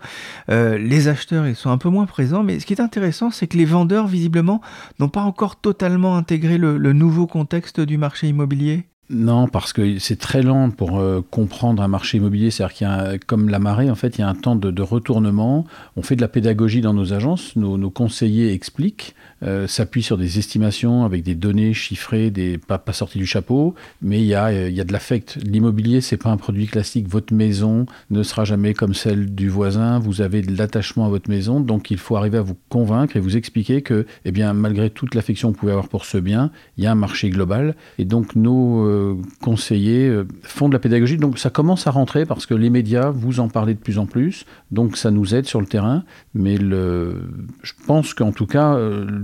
Euh, 0.49 0.77
les 0.77 1.09
acheteurs, 1.09 1.45
ils 1.45 1.55
sont 1.55 1.69
un 1.69 1.77
peu 1.77 1.89
moins 1.89 2.05
présents, 2.05 2.41
mais 2.41 2.59
ce 2.59 2.65
qui 2.65 2.73
est 2.73 2.79
intéressant, 2.79 3.31
c'est 3.31 3.47
que 3.47 3.57
les 3.57 3.65
vendeurs, 3.65 4.07
visiblement, 4.07 4.61
n'ont 4.99 5.09
pas 5.09 5.23
encore 5.23 5.57
totalement 5.57 6.15
intégré 6.15 6.57
le 6.57 6.93
nouveau 6.93 7.27
contexte 7.27 7.81
du 7.81 7.97
marché 7.97 8.29
immobilier. 8.29 8.85
Non, 9.11 9.47
parce 9.47 9.71
que 9.71 9.99
c'est 9.99 10.17
très 10.17 10.41
lent 10.41 10.71
pour 10.71 10.97
euh, 10.97 11.21
comprendre 11.29 11.83
un 11.83 11.87
marché 11.87 12.17
immobilier. 12.17 12.49
C'est-à-dire 12.49 12.75
qu'il 12.75 12.87
y 12.87 12.89
a, 12.89 13.17
comme 13.19 13.49
la 13.49 13.59
marée, 13.59 13.91
en 13.91 13.95
fait, 13.95 14.17
il 14.17 14.21
y 14.21 14.23
a 14.23 14.27
un 14.27 14.33
temps 14.33 14.55
de, 14.55 14.81
retournement. 14.81 15.65
On 15.95 16.01
fait 16.01 16.15
de 16.15 16.21
la 16.21 16.27
pédagogie 16.27 16.81
dans 16.81 16.93
nos 16.93 17.13
agences. 17.13 17.55
Nos, 17.55 17.89
conseillers 17.91 18.51
expliquent, 18.53 19.13
euh, 19.43 19.67
s'appuient 19.67 20.03
sur 20.03 20.17
des 20.17 20.39
estimations 20.39 21.05
avec 21.05 21.23
des 21.23 21.35
données 21.35 21.73
chiffrées, 21.73 22.29
des 22.31 22.57
pas, 22.57 22.81
sorties 22.91 23.17
du 23.17 23.25
chapeau. 23.25 23.75
Mais 24.01 24.19
il 24.19 24.25
y 24.25 24.35
a, 24.35 24.67
il 24.67 24.73
y 24.73 24.81
a 24.81 24.83
de 24.83 24.93
l'affect. 24.93 25.37
L'immobilier, 25.43 26.01
c'est 26.01 26.17
pas 26.17 26.29
un 26.29 26.37
produit 26.37 26.67
classique. 26.67 27.07
Votre 27.07 27.33
maison 27.33 27.85
ne 28.09 28.23
sera 28.23 28.45
jamais 28.45 28.73
comme 28.73 28.93
celle 28.93 29.33
du 29.33 29.49
voisin. 29.49 29.99
Vous 29.99 30.21
avez 30.21 30.41
de 30.41 30.57
l'attachement 30.57 31.05
à 31.05 31.09
votre 31.09 31.29
maison. 31.29 31.59
Donc, 31.59 31.91
il 31.91 31.97
faut 31.97 32.15
arriver 32.15 32.37
à 32.37 32.41
vous 32.41 32.57
convaincre 32.69 33.17
et 33.17 33.19
vous 33.19 33.37
expliquer 33.37 33.81
que, 33.81 34.05
eh 34.25 34.31
bien, 34.31 34.53
malgré 34.53 34.89
toute 34.89 35.15
l'affection 35.15 35.49
que 35.49 35.55
vous 35.55 35.59
pouvez 35.61 35.71
avoir 35.71 35.89
pour 35.89 36.05
ce 36.05 36.17
bien, 36.17 36.51
il 36.77 36.83
y 36.83 36.87
a 36.87 36.91
un 36.91 36.95
marché 36.95 37.29
global. 37.29 37.75
Et 37.97 38.05
donc, 38.05 38.35
nos 38.35 39.19
conseillers 39.41 40.23
font 40.43 40.69
de 40.69 40.73
la 40.73 40.79
pédagogie. 40.79 41.17
Donc 41.17 41.37
ça 41.37 41.49
commence 41.49 41.87
à 41.87 41.91
rentrer 41.91 42.25
parce 42.25 42.45
que 42.45 42.53
les 42.53 42.69
médias, 42.69 43.09
vous 43.09 43.39
en 43.39 43.47
parlez 43.47 43.73
de 43.73 43.79
plus 43.79 43.97
en 43.97 44.05
plus, 44.05 44.45
donc 44.71 44.97
ça 44.97 45.11
nous 45.11 45.35
aide 45.35 45.45
sur 45.45 45.61
le 45.61 45.67
terrain. 45.67 46.03
Mais 46.33 46.57
le, 46.57 47.29
je 47.61 47.73
pense 47.87 48.13
qu'en 48.13 48.31
tout 48.31 48.47
cas, 48.47 48.77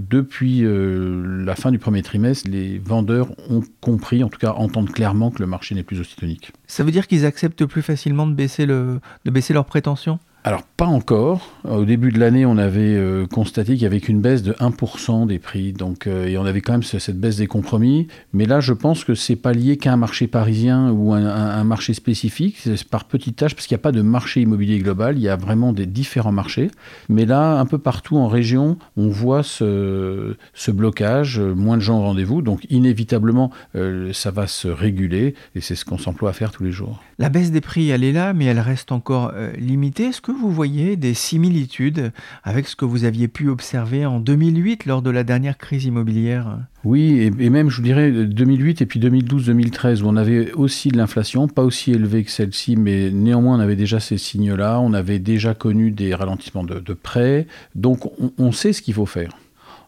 depuis 0.09 0.63
la 0.65 1.55
fin 1.55 1.71
du 1.71 1.79
premier 1.79 2.01
trimestre, 2.01 2.49
les 2.49 2.79
vendeurs 2.79 3.31
ont 3.49 3.61
compris, 3.79 4.23
en 4.23 4.29
tout 4.29 4.39
cas 4.39 4.51
entendent 4.51 4.91
clairement 4.91 5.31
que 5.31 5.39
le 5.39 5.47
marché 5.47 5.75
n'est 5.75 5.83
plus 5.83 5.99
aussi 5.99 6.15
tonique. 6.15 6.51
Ça 6.67 6.83
veut 6.83 6.91
dire 6.91 7.07
qu'ils 7.07 7.25
acceptent 7.25 7.65
plus 7.65 7.81
facilement 7.81 8.27
de 8.27 8.33
baisser, 8.33 8.65
le, 8.65 8.99
de 9.25 9.31
baisser 9.31 9.53
leurs 9.53 9.65
prétentions? 9.65 10.19
Alors 10.43 10.63
pas 10.63 10.87
encore. 10.87 11.51
Au 11.69 11.85
début 11.85 12.11
de 12.11 12.19
l'année, 12.19 12.47
on 12.47 12.57
avait 12.57 12.95
euh, 12.95 13.27
constaté 13.27 13.73
qu'il 13.73 13.83
y 13.83 13.85
avait 13.85 13.99
qu'une 13.99 14.21
baisse 14.21 14.41
de 14.41 14.53
1% 14.53 15.27
des 15.27 15.37
prix, 15.37 15.71
donc 15.71 16.07
euh, 16.07 16.25
et 16.25 16.37
on 16.37 16.45
avait 16.45 16.61
quand 16.61 16.71
même 16.71 16.81
cette 16.83 17.19
baisse 17.19 17.35
des 17.35 17.45
compromis. 17.45 18.07
Mais 18.33 18.45
là, 18.45 18.59
je 18.59 18.73
pense 18.73 19.03
que 19.03 19.13
c'est 19.13 19.35
pas 19.35 19.53
lié 19.53 19.77
qu'à 19.77 19.93
un 19.93 19.97
marché 19.97 20.25
parisien 20.25 20.89
ou 20.89 21.13
un, 21.13 21.27
un 21.27 21.63
marché 21.63 21.93
spécifique, 21.93 22.57
c'est 22.57 22.83
par 22.85 23.05
petites 23.05 23.35
tâches 23.35 23.53
parce 23.53 23.67
qu'il 23.67 23.75
n'y 23.75 23.81
a 23.81 23.83
pas 23.83 23.91
de 23.91 24.01
marché 24.01 24.41
immobilier 24.41 24.79
global. 24.79 25.17
Il 25.17 25.21
y 25.21 25.29
a 25.29 25.35
vraiment 25.35 25.73
des 25.73 25.85
différents 25.85 26.31
marchés. 26.31 26.71
Mais 27.07 27.25
là, 27.25 27.59
un 27.59 27.65
peu 27.67 27.77
partout 27.77 28.17
en 28.17 28.27
région, 28.27 28.77
on 28.97 29.09
voit 29.09 29.43
ce, 29.43 30.35
blocage, 30.69 31.39
moins 31.39 31.77
de 31.77 31.81
gens 31.81 31.99
au 31.99 32.03
rendez-vous, 32.03 32.41
donc 32.41 32.65
inévitablement, 32.71 33.51
euh, 33.75 34.11
ça 34.13 34.31
va 34.31 34.47
se 34.47 34.67
réguler 34.67 35.35
et 35.53 35.61
c'est 35.61 35.75
ce 35.75 35.85
qu'on 35.85 35.99
s'emploie 35.99 36.31
à 36.31 36.33
faire 36.33 36.51
tous 36.51 36.63
les 36.63 36.71
jours. 36.71 37.03
La 37.19 37.29
baisse 37.29 37.51
des 37.51 37.61
prix, 37.61 37.89
elle 37.89 38.03
est 38.03 38.11
là, 38.11 38.33
mais 38.33 38.45
elle 38.45 38.59
reste 38.59 38.91
encore 38.91 39.31
limitée. 39.59 40.05
Est-ce 40.05 40.21
que 40.21 40.30
vous 40.33 40.51
voyez 40.51 40.95
des 40.95 41.13
similitudes 41.13 42.11
avec 42.43 42.67
ce 42.67 42.75
que 42.75 42.85
vous 42.85 43.03
aviez 43.05 43.27
pu 43.27 43.49
observer 43.49 44.05
en 44.05 44.19
2008 44.19 44.85
lors 44.85 45.01
de 45.01 45.09
la 45.09 45.23
dernière 45.23 45.57
crise 45.57 45.85
immobilière? 45.85 46.57
Oui, 46.83 47.31
et, 47.39 47.49
même 47.49 47.69
je 47.69 47.77
vous 47.77 47.83
dirais 47.83 48.11
2008 48.11 48.81
et 48.81 48.85
puis 48.85 48.99
2012-2013 48.99 50.01
où 50.01 50.07
on 50.07 50.15
avait 50.15 50.51
aussi 50.53 50.89
de 50.89 50.97
l'inflation, 50.97 51.47
pas 51.47 51.63
aussi 51.63 51.91
élevée 51.91 52.23
que 52.23 52.31
celle-ci, 52.31 52.75
mais 52.75 53.11
néanmoins 53.11 53.57
on 53.57 53.59
avait 53.59 53.75
déjà 53.75 53.99
ces 53.99 54.17
signes-là, 54.17 54.79
on 54.79 54.93
avait 54.93 55.19
déjà 55.19 55.53
connu 55.53 55.91
des 55.91 56.15
ralentissements 56.15 56.63
de, 56.63 56.93
prêts, 56.93 57.47
donc 57.75 58.11
on 58.37 58.51
sait 58.51 58.73
ce 58.73 58.81
qu'il 58.81 58.93
faut 58.93 59.05
faire. 59.05 59.31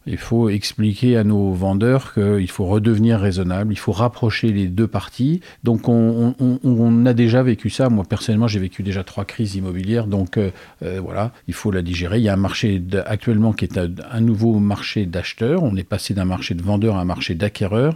Il 0.06 0.18
faut 0.18 0.50
expliquer 0.50 1.16
à 1.16 1.24
nos 1.24 1.52
vendeurs 1.54 2.14
qu'il 2.14 2.50
faut 2.50 2.66
redevenir 2.66 3.20
raisonnable, 3.20 3.72
il 3.72 3.78
faut 3.78 3.94
rapprocher 3.94 4.52
les 4.52 4.68
deux 4.68 4.88
parties. 4.88 5.40
Donc 5.64 5.88
on, 5.88 7.06
a 7.06 7.14
déjà 7.14 7.42
vécu 7.42 7.70
ça. 7.70 7.90
Moi 7.90 8.04
personnellement, 8.04 8.48
j'ai 8.48 8.60
vécu 8.60 8.84
déjà 8.84 9.04
trois 9.04 9.24
crises 9.24 9.56
immobilières. 9.56 10.08
Donc 10.08 10.38
euh, 10.38 10.52
euh, 10.84 11.00
voilà, 11.02 11.32
il 11.48 11.54
faut 11.54 11.72
la 11.72 11.82
digérer. 11.82 12.18
Il 12.18 12.24
y 12.24 12.30
a 12.30 12.34
un 12.34 12.38
marché 12.38 12.82
actuellement 13.06 13.54
qui 13.54 13.66
est 13.66 13.78
un, 13.78 14.20
nouveau 14.20 14.60
marché 14.60 15.06
d'acheteurs. 15.06 15.64
On 15.64 15.76
est 15.78 15.88
passé 15.88 16.14
d'un 16.14 16.26
marché 16.26 16.54
de 16.54 16.62
vendeurs 16.62 16.98
à 16.98 17.02
un 17.02 17.06
marché 17.06 17.34
d'acquéreurs. 17.34 17.96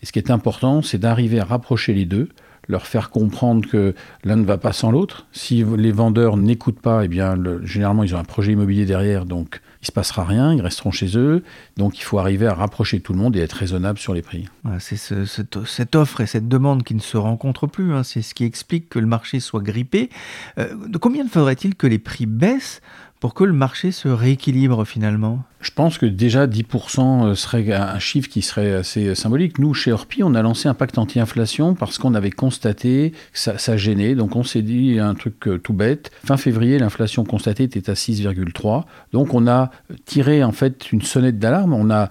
Et 0.00 0.06
ce 0.06 0.12
qui 0.12 0.20
est 0.20 0.30
important, 0.30 0.80
c'est 0.82 0.98
d'arriver 0.98 1.40
à 1.40 1.44
rapprocher 1.44 1.92
les 1.92 2.04
deux 2.04 2.28
leur 2.68 2.86
faire 2.86 3.08
comprendre 3.08 3.66
que 3.66 3.94
l'un 4.24 4.36
ne 4.36 4.44
va 4.44 4.58
pas 4.58 4.72
sans 4.72 4.90
l'autre. 4.90 5.26
Si 5.32 5.64
les 5.64 5.90
vendeurs 5.90 6.36
n'écoutent 6.36 6.80
pas, 6.80 7.04
eh 7.04 7.08
bien, 7.08 7.34
généralement, 7.64 8.04
ils 8.04 8.14
ont 8.14 8.18
un 8.18 8.24
projet 8.24 8.52
immobilier 8.52 8.84
derrière, 8.84 9.24
donc 9.24 9.62
il 9.82 9.86
se 9.86 9.92
passera 9.92 10.24
rien, 10.24 10.52
ils 10.52 10.60
resteront 10.60 10.90
chez 10.90 11.16
eux. 11.16 11.44
Donc 11.76 11.98
il 11.98 12.02
faut 12.02 12.18
arriver 12.18 12.46
à 12.46 12.54
rapprocher 12.54 13.00
tout 13.00 13.12
le 13.12 13.18
monde 13.18 13.36
et 13.36 13.40
être 13.40 13.52
raisonnable 13.52 13.98
sur 13.98 14.12
les 14.12 14.22
prix. 14.22 14.48
c'est 14.80 14.96
cette, 14.96 15.96
offre 15.96 16.20
et 16.20 16.26
cette 16.26 16.48
demande 16.48 16.82
qui 16.82 16.94
ne 16.94 17.00
se 17.00 17.16
rencontrent 17.16 17.66
plus. 17.66 17.92
Hein. 17.92 18.02
C'est 18.02 18.22
ce 18.22 18.34
qui 18.34 18.44
explique 18.44 18.88
que 18.88 18.98
le 18.98 19.06
marché 19.06 19.40
soit 19.40 19.62
grippé. 19.62 20.10
Euh, 20.58 20.74
combien 21.00 21.26
faudrait-il 21.28 21.74
que 21.74 21.86
les 21.86 21.98
prix 21.98 22.26
baissent 22.26 22.80
pour 23.20 23.34
que 23.34 23.44
le 23.44 23.52
marché 23.52 23.92
se 23.92 24.08
rééquilibre 24.08 24.84
finalement? 24.84 25.44
Je 25.60 25.72
pense 25.72 25.98
que 25.98 26.06
déjà 26.06 26.46
10% 26.46 27.26
euh, 27.26 27.34
serait 27.34 27.72
un 27.72 27.98
chiffre 27.98 28.28
qui 28.28 28.42
serait 28.42 28.74
assez 28.74 29.08
euh, 29.08 29.14
symbolique. 29.16 29.58
Nous, 29.58 29.74
chez 29.74 29.90
Orpi, 29.90 30.22
on 30.22 30.34
a 30.34 30.42
lancé 30.42 30.68
un 30.68 30.74
pacte 30.74 30.98
anti-inflation 30.98 31.74
parce 31.74 31.98
qu'on 31.98 32.14
avait 32.14 32.30
constaté 32.30 33.12
que 33.32 33.38
ça, 33.38 33.76
gênait. 33.76 34.14
Donc 34.14 34.36
on 34.36 34.44
s'est 34.44 34.62
dit 34.62 35.00
un 35.00 35.14
truc 35.14 35.48
euh, 35.48 35.58
tout 35.58 35.72
bête. 35.72 36.12
Fin 36.24 36.36
février, 36.36 36.78
l'inflation 36.78 37.24
constatée 37.24 37.64
était 37.64 37.90
à 37.90 37.94
6,3. 37.94 38.84
Donc 39.12 39.34
on 39.34 39.48
a 39.48 39.70
tiré 40.04 40.44
en 40.44 40.52
fait 40.52 40.92
une 40.92 41.02
sonnette 41.02 41.40
d'alarme. 41.40 41.74
On 41.74 41.90
a 41.90 42.08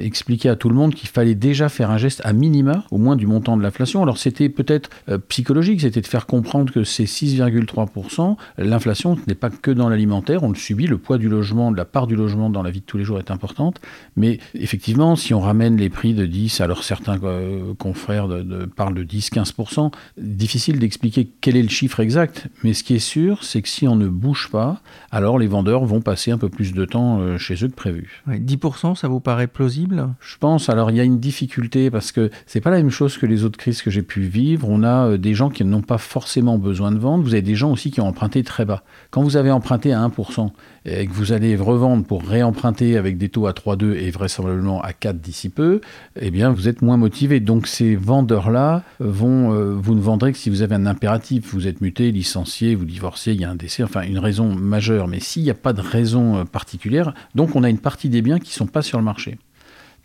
expliqué 0.00 0.48
à 0.48 0.56
tout 0.56 0.68
le 0.68 0.74
monde 0.74 0.94
qu'il 0.94 1.08
fallait 1.08 1.34
déjà 1.34 1.68
faire 1.68 1.90
un 1.90 1.98
geste 1.98 2.20
à 2.24 2.32
minima, 2.32 2.84
au 2.90 2.98
moins 2.98 3.16
du 3.16 3.26
montant 3.26 3.56
de 3.56 3.62
l'inflation. 3.62 4.02
Alors 4.02 4.18
c'était 4.18 4.48
peut-être 4.48 4.90
psychologique, 5.28 5.80
c'était 5.80 6.00
de 6.00 6.06
faire 6.06 6.26
comprendre 6.26 6.72
que 6.72 6.84
ces 6.84 7.04
6,3%, 7.04 8.36
l'inflation 8.58 9.18
n'est 9.26 9.34
pas 9.34 9.50
que 9.50 9.70
dans 9.70 9.88
l'alimentaire, 9.88 10.42
on 10.48 10.52
le 10.52 10.56
subit, 10.56 10.86
le 10.86 10.98
poids 10.98 11.18
du 11.18 11.28
logement, 11.28 11.70
de 11.70 11.76
la 11.76 11.84
part 11.84 12.06
du 12.06 12.16
logement 12.16 12.50
dans 12.50 12.62
la 12.62 12.70
vie 12.70 12.82
tous 12.82 12.98
les 12.98 13.04
jours 13.04 13.18
est 13.18 13.30
importante. 13.30 13.80
Mais 14.16 14.38
effectivement, 14.54 15.14
si 15.14 15.34
on 15.34 15.40
ramène 15.40 15.76
les 15.76 15.90
prix 15.90 16.14
de 16.14 16.26
10, 16.26 16.60
alors 16.60 16.84
certains 16.84 17.22
euh, 17.22 17.74
confrères 17.74 18.28
de, 18.28 18.64
parlent 18.64 18.94
de 18.94 19.04
10-15%, 19.04 19.92
difficile 20.16 20.78
d'expliquer 20.78 21.30
quel 21.40 21.56
est 21.56 21.62
le 21.62 21.68
chiffre 21.68 22.00
exact. 22.00 22.48
Mais 22.64 22.72
ce 22.72 22.82
qui 22.82 22.94
est 22.94 22.98
sûr, 22.98 23.44
c'est 23.44 23.62
que 23.62 23.68
si 23.68 23.86
on 23.86 23.96
ne 23.96 24.08
bouge 24.08 24.48
pas, 24.50 24.80
alors 25.10 25.38
les 25.38 25.46
vendeurs 25.46 25.84
vont 25.84 26.00
passer 26.00 26.30
un 26.30 26.38
peu 26.38 26.48
plus 26.48 26.72
de 26.72 26.84
temps 26.84 27.20
euh, 27.20 27.38
chez 27.38 27.62
eux 27.64 27.68
que 27.68 27.74
prévu. 27.74 28.22
10%, 28.28 28.94
ça 28.96 29.08
vous 29.08 29.20
paraît 29.20 29.46
plausible? 29.46 30.08
Je 30.20 30.36
pense. 30.38 30.68
Alors 30.68 30.90
il 30.90 30.96
y 30.96 31.00
a 31.00 31.04
une 31.04 31.20
difficulté 31.20 31.90
parce 31.90 32.12
que 32.12 32.30
c'est 32.46 32.60
pas 32.60 32.70
la 32.70 32.78
même 32.78 32.90
chose 32.90 33.18
que 33.18 33.26
les 33.26 33.44
autres 33.44 33.58
crises 33.58 33.82
que 33.82 33.90
j'ai 33.90 34.02
pu 34.02 34.22
vivre. 34.22 34.68
On 34.68 34.82
a 34.82 35.08
euh, 35.08 35.18
des 35.18 35.34
gens 35.34 35.50
qui 35.50 35.64
n'ont 35.64 35.82
pas 35.82 35.98
forcément 35.98 36.58
besoin 36.58 36.92
de 36.92 36.98
vendre. 36.98 37.24
Vous 37.24 37.34
avez 37.34 37.42
des 37.42 37.54
gens 37.54 37.70
aussi 37.70 37.90
qui 37.90 38.00
ont 38.00 38.08
emprunté 38.08 38.42
très 38.42 38.64
bas. 38.64 38.82
Quand 39.10 39.22
vous 39.22 39.36
avez 39.36 39.50
emprunté 39.50 39.92
à 39.92 40.06
1%, 40.06 40.37
et 40.84 41.06
que 41.06 41.12
vous 41.12 41.32
allez 41.32 41.56
revendre 41.56 42.04
pour 42.04 42.22
réemprunter 42.22 42.96
avec 42.96 43.18
des 43.18 43.28
taux 43.28 43.46
à 43.46 43.52
3,2 43.52 43.94
et 43.94 44.10
vraisemblablement 44.10 44.80
à 44.80 44.92
4 44.92 45.20
d'ici 45.20 45.48
peu, 45.48 45.80
eh 46.20 46.30
bien 46.30 46.50
vous 46.50 46.68
êtes 46.68 46.82
moins 46.82 46.96
motivé. 46.96 47.40
Donc 47.40 47.66
ces 47.66 47.96
vendeurs-là 47.96 48.82
vont, 49.00 49.52
euh, 49.52 49.74
vous 49.74 49.94
ne 49.94 50.00
vendrez 50.00 50.32
que 50.32 50.38
si 50.38 50.50
vous 50.50 50.62
avez 50.62 50.74
un 50.74 50.86
impératif, 50.86 51.52
vous 51.52 51.66
êtes 51.66 51.80
muté, 51.80 52.10
licencié, 52.10 52.74
vous 52.74 52.84
divorcez, 52.84 53.32
il 53.32 53.40
y 53.40 53.44
a 53.44 53.50
un 53.50 53.56
décès, 53.56 53.82
enfin 53.82 54.02
une 54.02 54.18
raison 54.18 54.54
majeure. 54.54 55.08
Mais 55.08 55.20
s'il 55.20 55.42
n'y 55.42 55.50
a 55.50 55.54
pas 55.54 55.72
de 55.72 55.80
raison 55.80 56.38
euh, 56.38 56.44
particulière, 56.44 57.14
donc 57.34 57.56
on 57.56 57.62
a 57.62 57.70
une 57.70 57.78
partie 57.78 58.08
des 58.08 58.22
biens 58.22 58.38
qui 58.38 58.50
ne 58.50 58.54
sont 58.54 58.66
pas 58.66 58.82
sur 58.82 58.98
le 58.98 59.04
marché. 59.04 59.38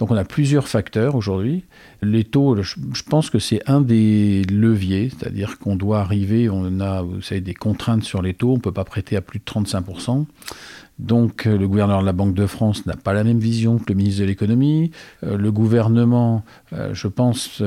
Donc 0.04 0.12
on 0.12 0.18
a 0.18 0.26
plusieurs 0.26 0.68
facteurs 0.68 1.16
aujourd'hui. 1.16 1.64
Les 2.02 2.26
taux, 2.26 2.62
je 2.62 3.04
pense 3.10 3.30
que 3.30 3.40
c'est 3.40 3.62
un 3.68 3.80
des 3.80 4.42
leviers, 4.52 5.10
c'est-à-dire 5.10 5.60
qu'on 5.60 5.78
doit 5.78 6.02
arriver, 6.02 6.50
on 6.50 6.82
a 6.82 7.06
des 7.32 7.54
contraintes 7.54 8.04
sur 8.04 8.22
les 8.22 8.34
taux, 8.34 8.52
on 8.52 8.56
ne 8.56 8.60
peut 8.60 8.74
pas 8.74 8.84
prêter 8.84 9.16
à 9.16 9.22
plus 9.22 9.40
de 9.40 9.46
35%. 9.46 10.26
Donc 11.00 11.48
euh, 11.48 11.58
le 11.58 11.70
gouverneur 11.70 12.02
de 12.02 12.06
la 12.06 12.12
Banque 12.12 12.34
de 12.34 12.46
France 12.46 12.86
n'a 12.86 12.98
pas 12.98 13.14
la 13.14 13.24
même 13.24 13.40
vision 13.40 13.78
que 13.78 13.86
le 13.88 13.96
ministre 13.96 14.20
de 14.20 14.26
l'économie. 14.26 14.92
Euh, 15.24 15.38
le 15.38 15.52
gouvernement, 15.54 16.44
euh, 16.74 16.94
je 16.94 17.08
pense, 17.08 17.64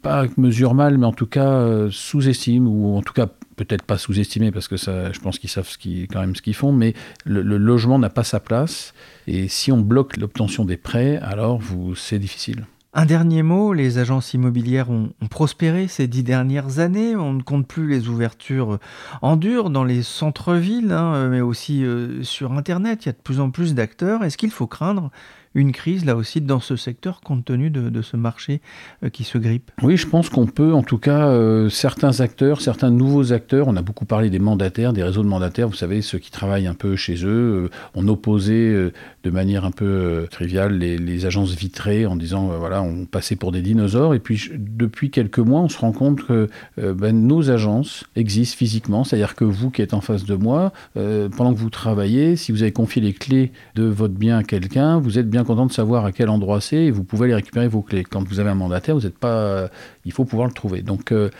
pas 0.00 0.26
mesure 0.36 0.74
mal, 0.74 0.96
mais 0.96 1.06
en 1.06 1.12
tout 1.12 1.26
cas 1.26 1.88
sous-estime, 1.90 2.68
ou 2.68 2.96
en 2.96 3.02
tout 3.02 3.14
cas 3.14 3.26
peut-être 3.56 3.84
pas 3.84 3.98
sous-estimé 3.98 4.50
parce 4.50 4.68
que 4.68 4.76
ça, 4.76 5.12
je 5.12 5.20
pense 5.20 5.38
qu'ils 5.38 5.50
savent 5.50 5.68
quand 6.10 6.20
même 6.20 6.36
ce 6.36 6.42
qu'ils 6.42 6.54
font, 6.54 6.72
mais 6.72 6.94
le, 7.24 7.42
logement 7.42 7.98
n'a 7.98 8.10
pas 8.10 8.24
sa 8.24 8.40
place. 8.40 8.94
Et 9.26 9.48
si 9.48 9.72
on 9.72 9.80
bloque 9.80 10.16
l'obtention 10.16 10.64
des 10.64 10.76
prêts, 10.76 11.18
alors 11.18 11.60
c'est 11.96 12.18
difficile. 12.18 12.66
Un 12.96 13.06
dernier 13.06 13.42
mot, 13.42 13.72
les 13.72 13.98
agences 13.98 14.34
immobilières 14.34 14.88
ont, 14.88 15.10
prospéré 15.28 15.88
ces 15.88 16.06
dix 16.06 16.22
dernières 16.22 16.78
années. 16.78 17.16
On 17.16 17.32
ne 17.32 17.42
compte 17.42 17.66
plus 17.66 17.88
les 17.88 18.08
ouvertures 18.08 18.78
en 19.20 19.36
dur 19.36 19.70
dans 19.70 19.82
les 19.82 20.04
centres-villes, 20.04 20.92
hein, 20.92 21.28
mais 21.28 21.40
aussi 21.40 21.84
euh, 21.84 22.22
sur 22.22 22.52
Internet. 22.52 23.04
Il 23.04 23.06
y 23.06 23.08
a 23.08 23.12
de 23.12 23.18
plus 23.18 23.40
en 23.40 23.50
plus 23.50 23.74
d'acteurs. 23.74 24.22
Est-ce 24.22 24.36
qu'il 24.36 24.52
faut 24.52 24.68
craindre 24.68 25.10
une 25.54 25.72
crise 25.72 26.04
là 26.04 26.16
aussi 26.16 26.40
dans 26.40 26.60
ce 26.60 26.76
secteur 26.76 27.20
compte 27.20 27.44
tenu 27.44 27.70
de, 27.70 28.02
ce 28.02 28.16
marché 28.16 28.60
euh, 29.02 29.08
qui 29.08 29.24
se 29.24 29.38
grippe? 29.38 29.70
Oui, 29.82 29.96
je 29.96 30.06
pense 30.06 30.28
qu'on 30.28 30.46
peut, 30.46 30.74
en 30.74 30.82
tout 30.82 30.98
cas, 30.98 31.28
euh, 31.28 31.68
certains 31.68 32.20
acteurs, 32.20 32.60
certains 32.60 32.90
nouveaux 32.90 33.32
acteurs, 33.32 33.68
on 33.68 33.76
a 33.76 33.82
beaucoup 33.82 34.04
parlé 34.04 34.30
des 34.30 34.38
mandataires, 34.38 34.92
des 34.92 35.02
réseaux 35.02 35.22
de 35.22 35.28
mandataires, 35.28 35.68
vous 35.68 35.74
savez, 35.74 36.02
ceux 36.02 36.18
qui 36.18 36.30
travaillent 36.30 36.66
un 36.66 36.74
peu 36.74 36.96
chez 36.96 37.24
eux, 37.24 37.70
on 37.94 38.08
opposait 38.08 38.92
de 39.22 39.30
manière 39.30 39.64
un 39.64 39.70
peu 39.70 40.26
triviale 40.30 40.76
les, 40.76 41.26
agences 41.26 41.54
vitrées 41.54 42.06
en 42.06 42.16
disant, 42.16 42.48
voilà, 42.58 42.82
on 42.82 43.06
passait 43.06 43.36
pour 43.36 43.52
des 43.52 43.62
dinosaures. 43.62 44.14
Et 44.14 44.18
puis, 44.18 44.50
depuis 44.58 45.10
quelques 45.10 45.38
mois, 45.38 45.60
on 45.60 45.68
se 45.68 45.78
rend 45.78 45.92
compte 45.92 46.24
que 46.24 46.48
ben, 46.76 47.26
nos 47.26 47.50
agences 47.50 48.04
existent 48.16 48.56
physiquement, 48.56 49.04
c'est-à-dire 49.04 49.34
que 49.34 49.44
vous 49.44 49.70
qui 49.70 49.80
êtes 49.80 49.94
en 49.94 50.00
face 50.00 50.24
de 50.24 50.34
moi, 50.34 50.72
pendant 50.94 51.54
que 51.54 51.58
vous 51.58 51.70
travaillez, 51.70 52.36
si 52.36 52.52
vous 52.52 52.62
avez 52.62 52.72
confié 52.72 53.00
les 53.00 53.12
clés 53.12 53.52
de 53.74 53.84
votre 53.84 54.14
bien 54.14 54.38
à 54.38 54.42
quelqu'un, 54.42 54.98
vous 54.98 55.18
êtes 55.18 55.30
bien 55.30 55.43
content 55.44 55.66
de 55.66 55.72
savoir 55.72 56.04
à 56.04 56.12
quel 56.12 56.28
endroit 56.28 56.60
c'est 56.60 56.90
vous 56.90 57.04
pouvez 57.04 57.26
aller 57.26 57.34
récupérer 57.34 57.68
vos 57.68 57.82
clés. 57.82 58.04
Quand 58.04 58.26
vous 58.26 58.40
avez 58.40 58.50
un 58.50 58.54
mandataire, 58.54 58.94
vous 58.94 59.02
n'êtes 59.02 59.18
pas, 59.18 59.68
il 60.04 60.12
faut 60.12 60.24
pouvoir 60.24 60.48
le 60.48 60.54
trouver. 60.54 60.82
Donc 60.82 61.12
euh, 61.12 61.30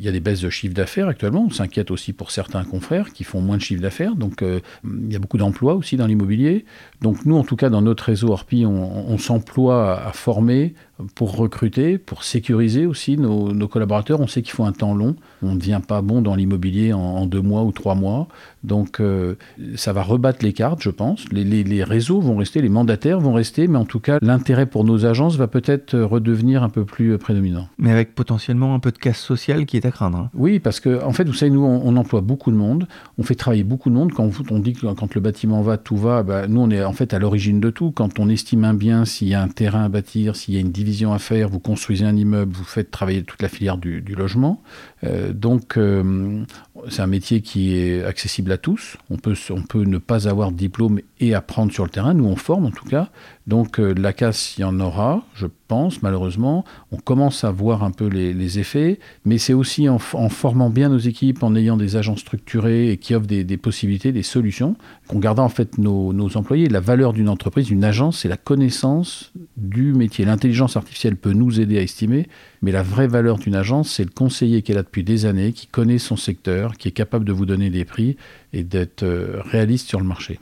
Il 0.00 0.06
y 0.06 0.08
a 0.08 0.12
des 0.12 0.20
baisses 0.20 0.40
de 0.40 0.48
chiffre 0.48 0.72
d'affaires 0.72 1.08
actuellement. 1.08 1.44
On 1.46 1.50
s'inquiète 1.50 1.90
aussi 1.90 2.14
pour 2.14 2.30
certains 2.30 2.64
confrères 2.64 3.12
qui 3.12 3.22
font 3.22 3.42
moins 3.42 3.58
de 3.58 3.62
chiffre 3.62 3.82
d'affaires. 3.82 4.16
Donc, 4.16 4.40
euh, 4.40 4.60
il 4.82 5.12
y 5.12 5.16
a 5.16 5.18
beaucoup 5.18 5.36
d'emplois 5.36 5.74
aussi 5.74 5.98
dans 5.98 6.06
l'immobilier. 6.06 6.64
Donc, 7.02 7.26
nous, 7.26 7.36
en 7.36 7.44
tout 7.44 7.54
cas, 7.54 7.68
dans 7.68 7.82
notre 7.82 8.04
réseau 8.04 8.30
Orpi, 8.30 8.64
on, 8.64 9.18
s'emploie 9.18 10.00
à 10.02 10.12
former, 10.12 10.72
pour 11.14 11.36
recruter, 11.36 11.98
pour 11.98 12.24
sécuriser 12.24 12.86
aussi 12.86 13.16
nos, 13.16 13.68
collaborateurs. 13.68 14.20
On 14.20 14.26
sait 14.26 14.42
qu'il 14.42 14.52
faut 14.52 14.64
un 14.64 14.72
temps 14.72 14.94
long. 14.94 15.16
On 15.42 15.54
ne 15.54 15.58
devient 15.58 15.80
pas 15.86 16.02
bon 16.02 16.22
dans 16.22 16.34
l'immobilier 16.34 16.92
en, 16.92 17.26
deux 17.26 17.40
mois 17.40 17.62
ou 17.62 17.72
trois 17.72 17.94
mois. 17.94 18.28
Donc 18.64 19.00
euh, 19.00 19.36
ça 19.76 19.92
va 19.92 20.02
rebattre 20.02 20.44
les 20.44 20.52
cartes, 20.52 20.82
je 20.82 20.90
pense. 20.90 21.24
Les, 21.32 21.84
réseaux 21.84 22.20
vont 22.20 22.36
rester, 22.36 22.60
les 22.60 22.68
mandataires 22.68 23.20
vont 23.20 23.32
rester, 23.32 23.66
mais 23.66 23.78
en 23.78 23.84
tout 23.84 24.00
cas, 24.00 24.18
l'intérêt 24.22 24.66
pour 24.66 24.84
nos 24.84 25.06
agences 25.06 25.36
va 25.36 25.46
peut-être 25.46 25.98
redevenir 25.98 26.62
un 26.62 26.68
peu 26.68 26.84
plus 26.84 27.16
prédominant. 27.18 27.68
Mais 27.78 27.90
avec 27.90 28.14
potentiellement 28.14 28.74
un 28.74 28.80
peu 28.80 28.90
de 28.90 28.98
casse 28.98 29.20
sociale 29.20 29.66
qui 29.66 29.76
est 29.76 29.86
Hein. 30.00 30.30
Oui, 30.34 30.58
parce 30.58 30.80
que 30.80 31.02
en 31.02 31.12
fait, 31.12 31.24
vous 31.24 31.34
savez, 31.34 31.50
nous, 31.50 31.64
on, 31.64 31.96
emploie 31.96 32.20
beaucoup 32.20 32.50
de 32.50 32.56
monde. 32.56 32.86
On 33.18 33.22
fait 33.22 33.34
travailler 33.34 33.64
beaucoup 33.64 33.90
de 33.90 33.94
monde. 33.94 34.12
Quand 34.12 34.30
on 34.50 34.58
dit 34.58 34.72
que 34.72 34.86
quand 34.92 35.14
le 35.14 35.20
bâtiment 35.20 35.60
va, 35.62 35.76
tout 35.76 35.96
va, 35.96 36.22
bah, 36.22 36.46
nous, 36.46 36.60
on 36.60 36.70
est 36.70 36.84
en 36.84 36.92
fait 36.92 37.14
à 37.14 37.18
l'origine 37.18 37.60
de 37.60 37.70
tout. 37.70 37.90
Quand 37.90 38.18
on 38.18 38.28
estime 38.28 38.64
un 38.64 38.74
bien, 38.74 39.04
s'il 39.04 39.28
y 39.28 39.34
a 39.34 39.42
un 39.42 39.48
terrain 39.48 39.84
à 39.84 39.88
bâtir, 39.88 40.36
s'il 40.36 40.54
y 40.54 40.56
a 40.56 40.60
une 40.60 40.72
division 40.72 41.12
à 41.12 41.18
faire, 41.18 41.48
vous 41.48 41.60
construisez 41.60 42.04
un 42.04 42.16
immeuble, 42.16 42.52
vous 42.52 42.64
faites 42.64 42.90
travailler 42.90 43.22
toute 43.22 43.42
la 43.42 43.48
filière 43.48 43.76
du, 43.76 44.00
logement. 44.16 44.62
Euh, 45.04 45.32
donc, 45.32 45.76
euh, 45.76 46.44
c'est 46.88 47.02
un 47.02 47.06
métier 47.06 47.40
qui 47.40 47.76
est 47.76 48.04
accessible 48.04 48.52
à 48.52 48.58
tous. 48.58 48.96
On 49.08 49.16
peut, 49.16 49.34
on 49.50 49.62
peut 49.62 49.84
ne 49.84 49.98
pas 49.98 50.28
avoir 50.28 50.52
de 50.52 50.56
diplôme 50.56 51.00
et 51.20 51.34
apprendre 51.34 51.72
sur 51.72 51.84
le 51.84 51.90
terrain. 51.90 52.14
Nous, 52.14 52.24
on 52.26 52.36
forme 52.36 52.66
en 52.66 52.70
tout 52.70 52.84
cas. 52.84 53.08
Donc 53.46 53.80
euh, 53.80 53.94
la 53.94 54.12
casse, 54.12 54.56
il 54.56 54.60
y 54.60 54.64
en 54.64 54.78
aura, 54.78 55.24
je 55.34 55.46
pense, 55.66 56.02
malheureusement. 56.02 56.64
On 56.92 56.98
commence 56.98 57.42
à 57.42 57.50
voir 57.50 57.82
un 57.82 57.90
peu 57.90 58.06
les, 58.06 58.58
effets, 58.58 59.00
mais 59.24 59.38
c'est 59.38 59.52
aussi 59.52 59.88
en, 59.88 59.98
formant 59.98 60.70
bien 60.70 60.88
nos 60.88 60.98
équipes, 60.98 61.42
en 61.42 61.54
ayant 61.56 61.76
des 61.76 61.96
agents 61.96 62.16
structurés 62.16 62.90
et 62.90 62.96
qui 62.96 63.14
offrent 63.14 63.26
des, 63.26 63.56
possibilités, 63.56 64.12
des 64.12 64.22
solutions, 64.22 64.76
qu'on 65.08 65.18
gardera 65.18 65.44
en 65.44 65.50
fait 65.50 65.78
nos, 65.78 66.12
nos 66.12 66.36
employés. 66.36 66.68
La 66.68 66.80
valeur 66.80 67.12
d'une 67.12 67.28
entreprise, 67.28 67.66
d'une 67.66 67.84
agence, 67.84 68.20
c'est 68.20 68.28
la 68.28 68.36
connaissance 68.36 69.32
du 69.56 69.94
métier. 69.94 70.24
L'intelligence 70.24 70.76
artificielle 70.76 71.16
peut 71.16 71.32
nous 71.32 71.60
aider 71.60 71.78
à 71.78 71.82
estimer, 71.82 72.28
mais 72.62 72.72
la 72.72 72.82
vraie 72.82 73.08
valeur 73.08 73.38
d'une 73.38 73.54
agence, 73.56 73.90
c'est 73.90 74.04
le 74.04 74.10
conseiller 74.10 74.58
est 74.58 74.74
là 74.74 74.84
depuis 74.90 75.04
des 75.04 75.24
années, 75.24 75.52
qui 75.52 75.68
connaît 75.68 75.98
son 75.98 76.16
secteur, 76.16 76.76
qui 76.76 76.88
est 76.88 76.90
capable 76.90 77.24
de 77.24 77.30
vous 77.30 77.46
donner 77.46 77.70
des 77.70 77.84
prix 77.84 78.16
et 78.52 78.64
d'être 78.64 79.04
euh, 79.04 79.40
réaliste 79.44 79.86
sur 79.86 80.00
le 80.00 80.06
marché. 80.06 80.40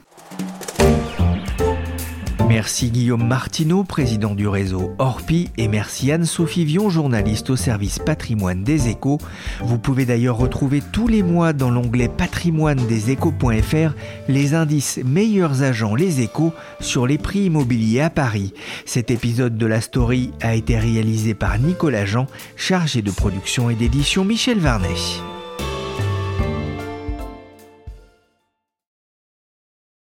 Merci 2.49 2.89
Guillaume 2.89 3.27
Martineau, 3.27 3.83
président 3.83 4.33
du 4.33 4.47
réseau 4.47 4.95
Orpi, 4.97 5.51
et 5.59 5.67
merci 5.67 6.11
Anne-Sophie 6.11 6.65
Vion, 6.65 6.89
journaliste 6.89 7.51
au 7.51 7.55
service 7.55 7.99
patrimoine 7.99 8.63
des 8.63 8.87
échos. 8.87 9.19
Vous 9.61 9.77
pouvez 9.77 10.07
d'ailleurs 10.07 10.37
retrouver 10.37 10.81
tous 10.81 11.07
les 11.07 11.21
mois 11.21 11.53
dans 11.53 11.69
l'onglet 11.69 12.07
patrimoine 12.07 12.87
des 12.87 13.11
échos.fr 13.11 13.93
les 14.27 14.55
indices 14.55 14.99
meilleurs 15.05 15.61
agents 15.61 15.93
les 15.93 16.21
échos 16.21 16.51
sur 16.79 17.05
les 17.05 17.19
prix 17.19 17.41
immobiliers 17.41 18.01
à 18.01 18.09
Paris. 18.09 18.51
Cet 18.83 19.11
épisode 19.11 19.55
de 19.55 19.67
la 19.67 19.79
story 19.79 20.31
a 20.41 20.55
été 20.55 20.75
réalisé 20.75 21.35
par 21.35 21.59
Nicolas 21.59 22.07
Jean, 22.07 22.25
chargé 22.55 23.03
de 23.03 23.11
production 23.11 23.69
et 23.69 23.75
d'édition 23.75 24.25
Michel 24.25 24.57
Varnet. 24.57 24.95